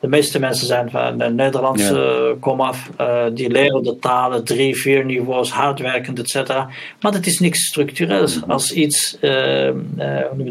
[0.00, 2.34] de meeste mensen zijn van de Nederlandse ja.
[2.40, 2.90] komaf.
[3.00, 6.68] Uh, die leren de talen, drie, vier niveaus, hardwerkend, et cetera.
[7.00, 8.40] Maar het is niks structureels.
[8.40, 8.50] Mhm.
[8.50, 9.72] Als iets uh, uh,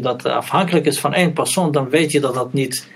[0.00, 2.88] dat afhankelijk is van één persoon, dan weet je dat dat niet,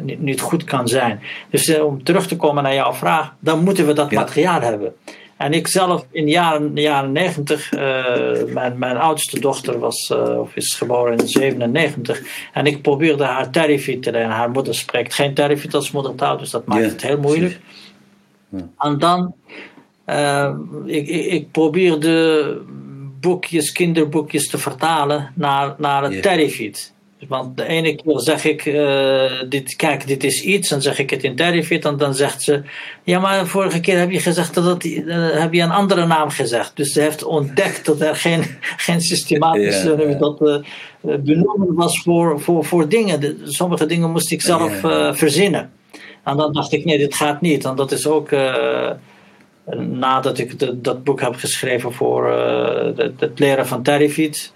[0.00, 1.20] niet, niet goed kan zijn.
[1.50, 4.20] Dus om terug te komen naar jouw vraag, dan moeten we dat ja.
[4.20, 4.94] materiaal hebben.
[5.38, 7.80] En ik zelf in de jaren, jaren 90, uh,
[8.52, 12.22] mijn, mijn oudste dochter was, uh, of is geboren in 97.
[12.52, 14.30] En ik probeerde haar Tarifit te leren.
[14.30, 17.60] Haar moeder spreekt geen Tarifit als moedertaal, dus dat maakt het heel moeilijk.
[18.48, 18.68] Ja.
[18.78, 19.34] En dan,
[20.06, 22.60] uh, ik, ik, ik probeerde
[23.20, 26.22] boekjes, kinderboekjes te vertalen naar, naar het yeah.
[27.26, 31.10] Want de ene keer zeg ik, uh, dit, kijk, dit is iets, dan zeg ik
[31.10, 32.62] het in Derivit, en dan zegt ze,
[33.02, 36.30] ja, maar vorige keer heb je gezegd dat, dat uh, heb je een andere naam
[36.30, 36.76] gezegd.
[36.76, 38.44] Dus ze heeft ontdekt dat er geen,
[38.86, 40.18] geen systematische ja, ja.
[40.18, 40.56] dat uh,
[41.00, 43.20] benoemen was voor, voor, voor dingen.
[43.20, 45.70] De, sommige dingen moest ik zelf ja, verzinnen.
[46.24, 47.64] En dan dacht ik, nee, dit gaat niet.
[47.64, 48.30] En dat is ook
[49.76, 52.26] nadat ik de, dat boek heb geschreven voor
[52.96, 54.52] het, het leren van Derivit.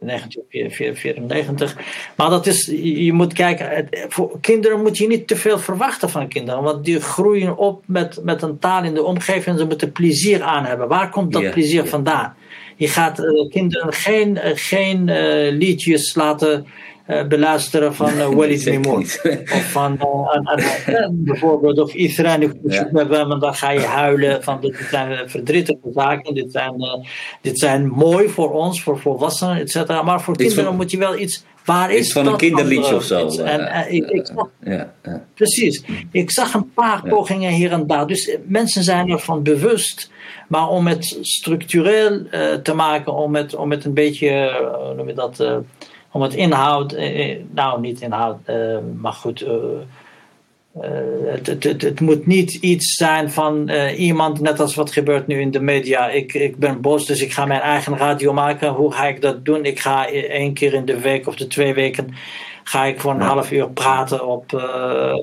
[0.00, 1.76] 1994.
[2.16, 6.28] Maar dat is, je moet kijken, voor kinderen moet je niet te veel verwachten van
[6.28, 6.62] kinderen.
[6.62, 10.42] Want die groeien op met, met een taal in de omgeving en ze moeten plezier
[10.42, 10.88] aan hebben.
[10.88, 12.36] Waar komt dat plezier vandaan?
[12.76, 16.66] Je gaat uh, kinderen geen, uh, geen uh, liedjes laten
[17.28, 19.02] beluisteren van uh, Walid Mimoun.
[19.52, 19.98] of van
[21.10, 21.92] bijvoorbeeld of
[22.92, 26.74] hebben, dan ga je huilen van dit zijn verdrietige zaken, dit zijn,
[27.40, 30.02] dit zijn mooi voor ons, voor volwassenen, et cetera.
[30.02, 33.28] Maar voor kinderen moet je wel iets Waar is, van een kinderliedje of zo.
[33.28, 35.24] En, ik, ik zag, ja, ja.
[35.34, 35.82] Precies.
[36.12, 38.06] Ik zag een paar pogingen hier en daar.
[38.06, 40.10] Dus mensen zijn ervan bewust.
[40.48, 45.08] Maar om het structureel uh, te maken, om het, om het een beetje, uh, noem
[45.08, 45.40] je dat,
[46.16, 46.96] om het inhoud,
[47.50, 48.38] nou niet inhoud,
[49.00, 49.52] maar goed uh,
[51.24, 55.50] het, het, het, moet niet iets zijn van iemand, net als wat gebeurt nu in
[55.50, 56.08] de media.
[56.08, 58.68] Ik, ik ben boos, dus ik ga mijn eigen radio maken.
[58.68, 59.64] Hoe ga ik dat doen?
[59.64, 62.14] Ik ga één keer in de week of de twee weken
[62.64, 65.14] ga ik voor een half uur praten op uh,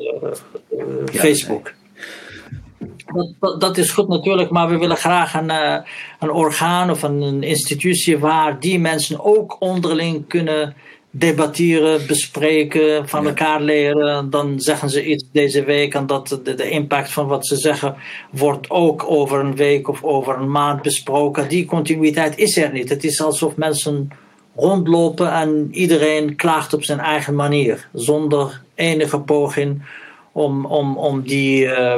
[1.06, 1.74] Facebook.
[3.40, 5.50] Dat, dat, is goed natuurlijk, maar we willen graag een,
[6.20, 10.76] een orgaan of een, een institutie waar die mensen ook onderling kunnen
[11.16, 14.30] debatteren, bespreken, van elkaar leren.
[14.30, 17.96] Dan zeggen ze iets deze week en dat de, de, impact van wat ze zeggen
[18.32, 21.50] wordt ook over een week of over een maand besproken.
[21.50, 22.90] Die continuïteit is er niet.
[22.90, 24.10] Het is alsof mensen
[24.56, 29.82] rondlopen en iedereen klaagt op zijn eigen manier, zonder enige poging
[30.34, 31.96] om, om, om die, uh,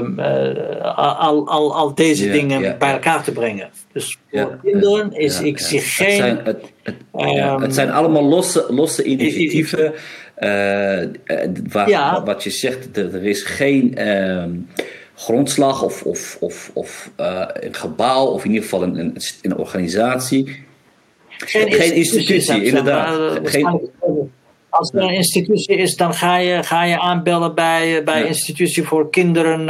[0.95, 3.69] al, al, al deze dingen bij elkaar te brengen.
[3.91, 6.07] Dus voor kinderen is, ik zie geen.
[6.07, 9.93] Het zijn, het, het, um, het zijn allemaal losse, losse initiatieven.
[10.39, 11.03] Uh,
[11.71, 14.51] waar, wat je zegt, er, er is geen ehm,
[15.15, 17.11] grondslag of, of, of, of
[17.59, 20.63] een gebouw, of in ieder geval een, een, een organisatie.
[21.27, 23.39] Geen, geen institutie, inderdaad.
[23.43, 23.89] Geen,
[24.75, 28.25] als er een institutie is, dan ga je, ga je aanbellen bij, bij ja.
[28.25, 29.61] institutie voor kinderen,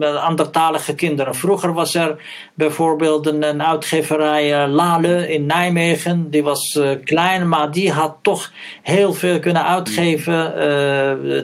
[0.00, 1.34] uh, andertalige kinderen.
[1.34, 2.16] Vroeger was er
[2.54, 6.30] bijvoorbeeld een, een uitgeverij uh, Lale in Nijmegen.
[6.30, 10.52] Die was uh, klein, maar die had toch heel veel kunnen uitgeven.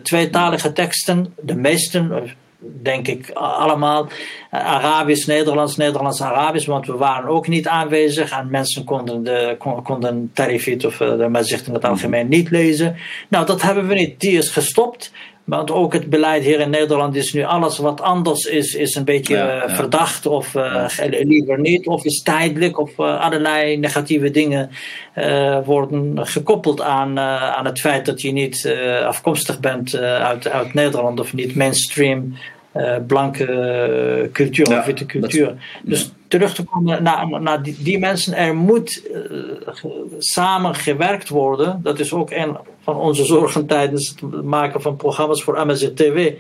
[0.03, 4.09] tweetalige teksten, de meesten, denk ik allemaal.
[4.51, 10.31] Arabisch, Nederlands, Nederlands, Arabisch, want we waren ook niet aanwezig en mensen konden de konden
[10.35, 12.97] Tarifit of de Mazicht in het algemeen niet lezen.
[13.29, 14.21] Nou, dat hebben we niet.
[14.21, 15.13] Die is gestopt.
[15.51, 19.05] Want ook het beleid hier in Nederland is nu alles wat anders is, is een
[19.05, 19.69] beetje ja, ja.
[19.69, 24.71] verdacht of uh, liever niet, of is tijdelijk, of uh, allerlei negatieve dingen
[25.17, 28.75] uh, worden gekoppeld aan, aan het feit dat je niet
[29.07, 32.35] afkomstig bent uit, uit Nederland of niet mainstream
[32.77, 35.55] uh, blanke cultuur of witte cultuur.
[35.83, 39.85] Dus terug te komen naar, naar die, die, mensen, er moet uh,
[40.19, 41.81] samen gewerkt worden.
[41.83, 46.33] Dat is ook een van onze zorgen tijdens het maken van programma's voor MSZ TV.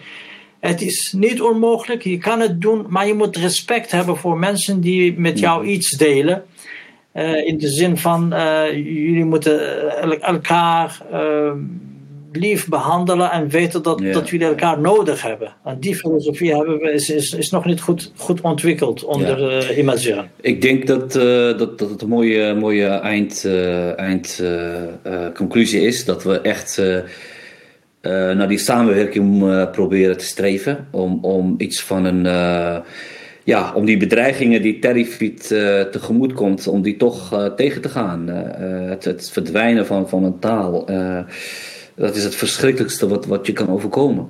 [0.60, 4.80] Het is niet onmogelijk, je kan het doen, maar je moet respect hebben voor mensen
[4.80, 6.44] die met jou iets delen.
[7.14, 8.34] Uh, in de zin van,
[8.74, 11.02] jullie moeten elkaar
[12.32, 15.54] lief behandelen en weten dat, dat jullie elkaar nodig hebben.
[15.64, 19.70] En die filosofie hebben we, is, is, is nog niet goed, goed ontwikkeld onder ja.
[19.70, 20.24] uh, Imagine.
[20.40, 21.22] Ik denk dat, uh,
[21.58, 24.42] dat, dat het een mooie, mooie eind, uh, eind
[25.34, 26.04] conclusie is.
[26.04, 26.82] Dat we echt
[28.02, 30.88] naar die samenwerking proberen te streven.
[30.90, 32.26] Om, om iets van een
[33.44, 37.88] ja, om die bedreigingen die Terrifiet uh, tegemoet komt, om die toch uh, tegen te
[37.88, 38.28] gaan.
[38.28, 40.88] Uh, het, het, verdwijnen van, van een taal.
[42.01, 44.28] Dat is het verschrikkelijkste wat, wat je kan overkomen.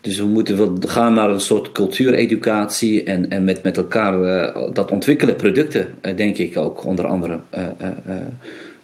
[0.00, 4.72] Dus we moeten wel gaan naar een soort cultuureducatie en, en met, met elkaar uh,
[4.72, 7.40] dat ontwikkelen, producten, uh, denk ik ook, onder andere.
[7.54, 7.66] Uh,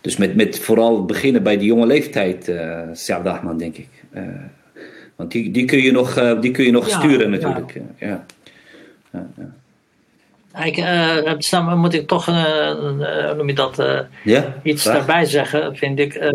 [0.00, 3.88] dus met, met vooral beginnen bij die jonge leeftijd, uh, Dagman, denk ik.
[5.16, 7.74] want die, die kun je nog, die kun je nog ja, sturen natuurlijk.
[7.74, 8.06] Ja.
[8.06, 8.26] ja.
[9.12, 10.64] ja, ja.
[10.64, 10.76] Ik,
[11.52, 13.82] uh, moet ik toch, uh, noem je dat,
[14.62, 16.32] iets daarbij zeggen, vind ik.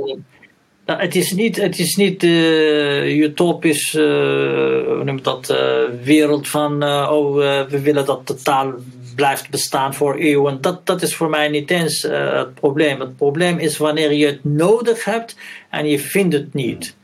[0.87, 5.57] Nou, het is niet, het is niet uh, utopisch, uh, noem dat, uh,
[6.03, 7.35] wereld van, oh,
[7.69, 8.73] we willen dat de taal
[9.15, 10.61] blijft bestaan voor eeuwen.
[10.61, 12.99] Dat, dat is voor mij niet eens het probleem.
[12.99, 15.37] Het probleem is wanneer je het nodig hebt
[15.69, 16.95] en je vindt het niet.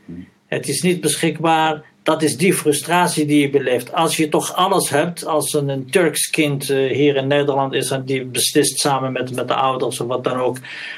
[0.48, 3.94] Het is niet beschikbaar dat is die frustratie die je beleeft.
[3.94, 7.92] Als je toch alles hebt, als een, een Turks kind uh, hier in Nederland is
[7.92, 10.58] en die beslist samen met, met de ouders of wat dan ook.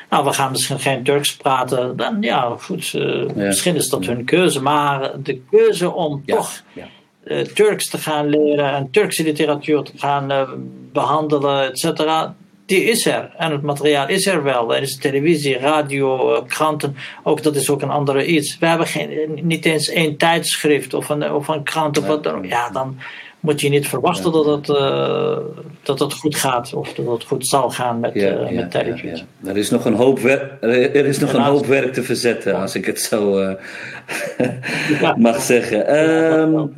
[0.10, 1.98] Nou, we gaan misschien geen Turks praten.
[1.98, 3.34] Dan ja, goed, uh, ja.
[3.34, 4.62] misschien is dat hun keuze.
[4.62, 6.36] Maar de keuze om ja.
[6.36, 6.88] toch ja.
[7.24, 10.48] Uh, Turks te gaan leren en Turkse literatuur te gaan
[10.92, 12.36] behandelen, et cetera
[12.66, 13.32] die is er.
[13.38, 14.76] En het materiaal is er wel.
[14.76, 16.96] Er is televisie, radio, kranten.
[17.24, 18.58] Ook dat is ook een andere iets.
[18.60, 22.44] We hebben geen, niet eens één tijdschrift of een, of een krant of wat dan
[22.44, 22.98] Ja, dan
[23.46, 25.38] moet je niet verwachten dat, het, uh,
[25.84, 29.50] dat het goed gaat of dat het goed zal gaan met, ja, uh, met ja,
[29.50, 32.76] Er is nog een hoop, wer er is nog een hoop werk te verzetten, als
[32.76, 35.96] ik het zo uh, mag zeggen.
[36.40, 36.74] Um,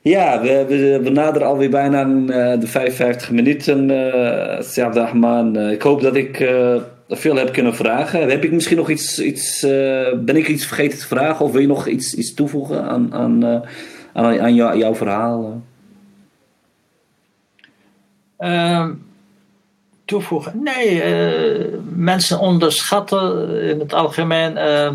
[0.00, 2.04] ja, we, we, we naderen alweer bijna
[2.56, 3.90] de 55 minuten,
[4.94, 5.58] Ahman.
[5.58, 6.36] ik hoop dat ik
[7.08, 8.28] veel heb kunnen vragen.
[8.28, 9.60] Heb ik misschien nog iets, iets
[10.16, 13.44] ben ik iets vergeten te vragen of wil je nog iets, iets toevoegen aan, aan,
[14.12, 15.62] aan, aan jou, jouw verhaal?
[18.40, 18.92] Ehm,
[20.04, 20.62] toevoegen.
[20.62, 24.90] Nee, uh, mensen onderschatten in het algemeen uh,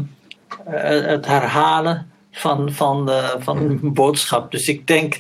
[1.07, 4.51] het herhalen van, van, van een boodschap.
[4.51, 5.19] Dus ik denk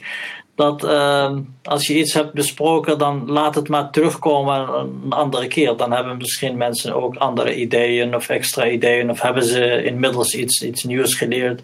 [0.55, 1.31] dat uh,
[1.63, 4.69] als je iets hebt besproken, dan laat het maar terugkomen
[5.03, 5.77] een andere keer.
[5.77, 10.63] Dan hebben misschien mensen ook andere ideeën of extra ideeën, of hebben ze inmiddels iets,
[10.63, 11.61] iets nieuws geleerd.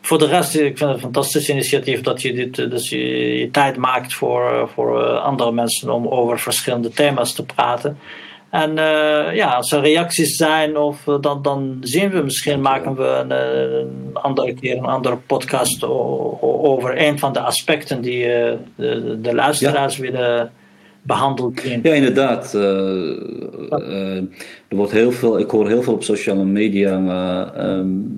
[0.00, 3.50] Voor de rest, ik vind het een fantastisch initiatief dat je, dit, dus je, je
[3.50, 7.98] tijd maakt voor, voor andere mensen om over verschillende thema's te praten.
[8.50, 12.94] En uh, ja, als er reacties zijn, of, uh, dan, dan zien we misschien, maken
[12.94, 15.84] we een, een, andere keer een andere podcast
[16.40, 20.02] over een van de aspecten die uh, de, de, luisteraars ja.
[20.02, 20.52] willen
[21.02, 21.62] behandeld.
[21.62, 22.54] Ja, inderdaad.
[22.54, 24.26] er
[24.68, 26.98] wordt heel veel, ik hoor heel veel op sociale media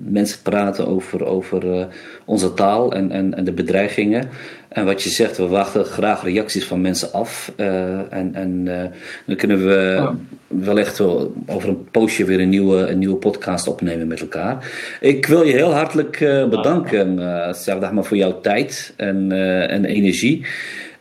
[0.05, 1.87] mensen praten over, over
[2.25, 4.29] onze taal en, en, en de bedreigingen.
[4.73, 7.53] En wat je zegt, we wachten graag reacties van mensen af.
[7.57, 8.83] Uh, en en uh,
[9.25, 10.13] dan kunnen we oh.
[10.47, 14.71] wellicht wel over een poosje weer een nieuwe, een nieuwe podcast opnemen met elkaar.
[15.01, 19.31] Ik wil je heel hartelijk uh, bedanken, uh, voor jouw tijd en,
[19.69, 20.45] en energie.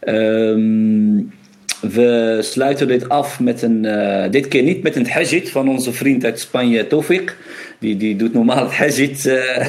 [0.08, 1.32] Um,
[1.80, 3.86] we sluiten dit af met een,
[4.30, 7.36] dit keer niet met een hajit van onze vriend uit Spanje, Tofik.
[7.78, 9.66] Die, die doet normaal het hajit uh,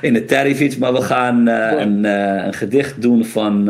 [0.00, 0.78] in het tarifit.
[0.78, 3.68] Maar we gaan uh, een, een, gedicht doen van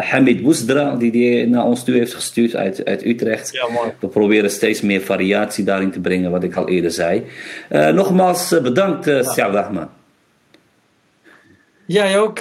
[0.00, 0.96] Hamid Bousdra.
[0.96, 3.52] Die die naar ons toe heeft gestuurd uit, uit Utrecht.
[3.52, 3.90] Ja, mooi.
[4.00, 6.30] We proberen steeds meer variatie daarin te brengen.
[6.30, 7.22] Wat ik al eerder zei.
[7.70, 9.88] nogmaals bedankt uh, ja.
[11.85, 12.39] Jij ook.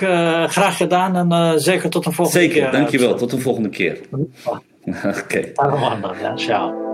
[0.48, 1.32] graag gedaan.
[1.32, 2.64] En zeker tot een volgende zeker, keer.
[2.64, 3.14] Zeker, dankjewel.
[3.14, 4.00] Tot een volgende keer.
[4.44, 5.52] Oké.
[5.54, 6.36] Okay.
[6.36, 6.88] Ciao.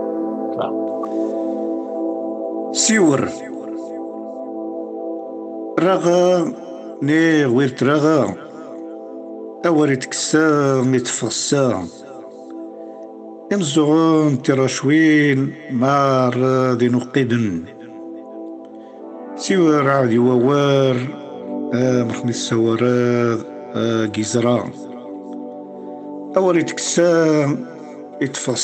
[2.77, 3.29] سيور
[5.79, 6.53] رغا
[7.01, 8.35] ني ويرت رغا
[9.65, 11.87] أوريت كسا متفصا
[13.51, 16.35] يمزغون تراشوين مار
[16.73, 17.65] ذي نقيدن
[19.35, 21.20] سيور عادي ووار
[21.74, 22.78] آه، محمد السوار
[24.06, 24.70] جزرة آه،
[26.36, 27.56] أول تكسا
[28.20, 28.56] يطفى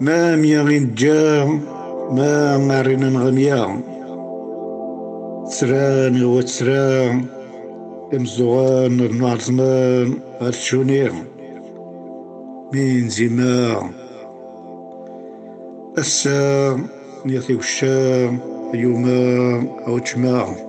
[0.00, 1.44] ما ميغين جا
[2.10, 3.80] ما مارين نغميا
[5.48, 7.26] سران هو سران
[8.14, 11.12] امزوغان نهار زمان غير
[12.72, 13.90] مين زمان
[15.98, 16.86] السام
[17.26, 20.67] نيثي وشام يوم آه، أو تشماع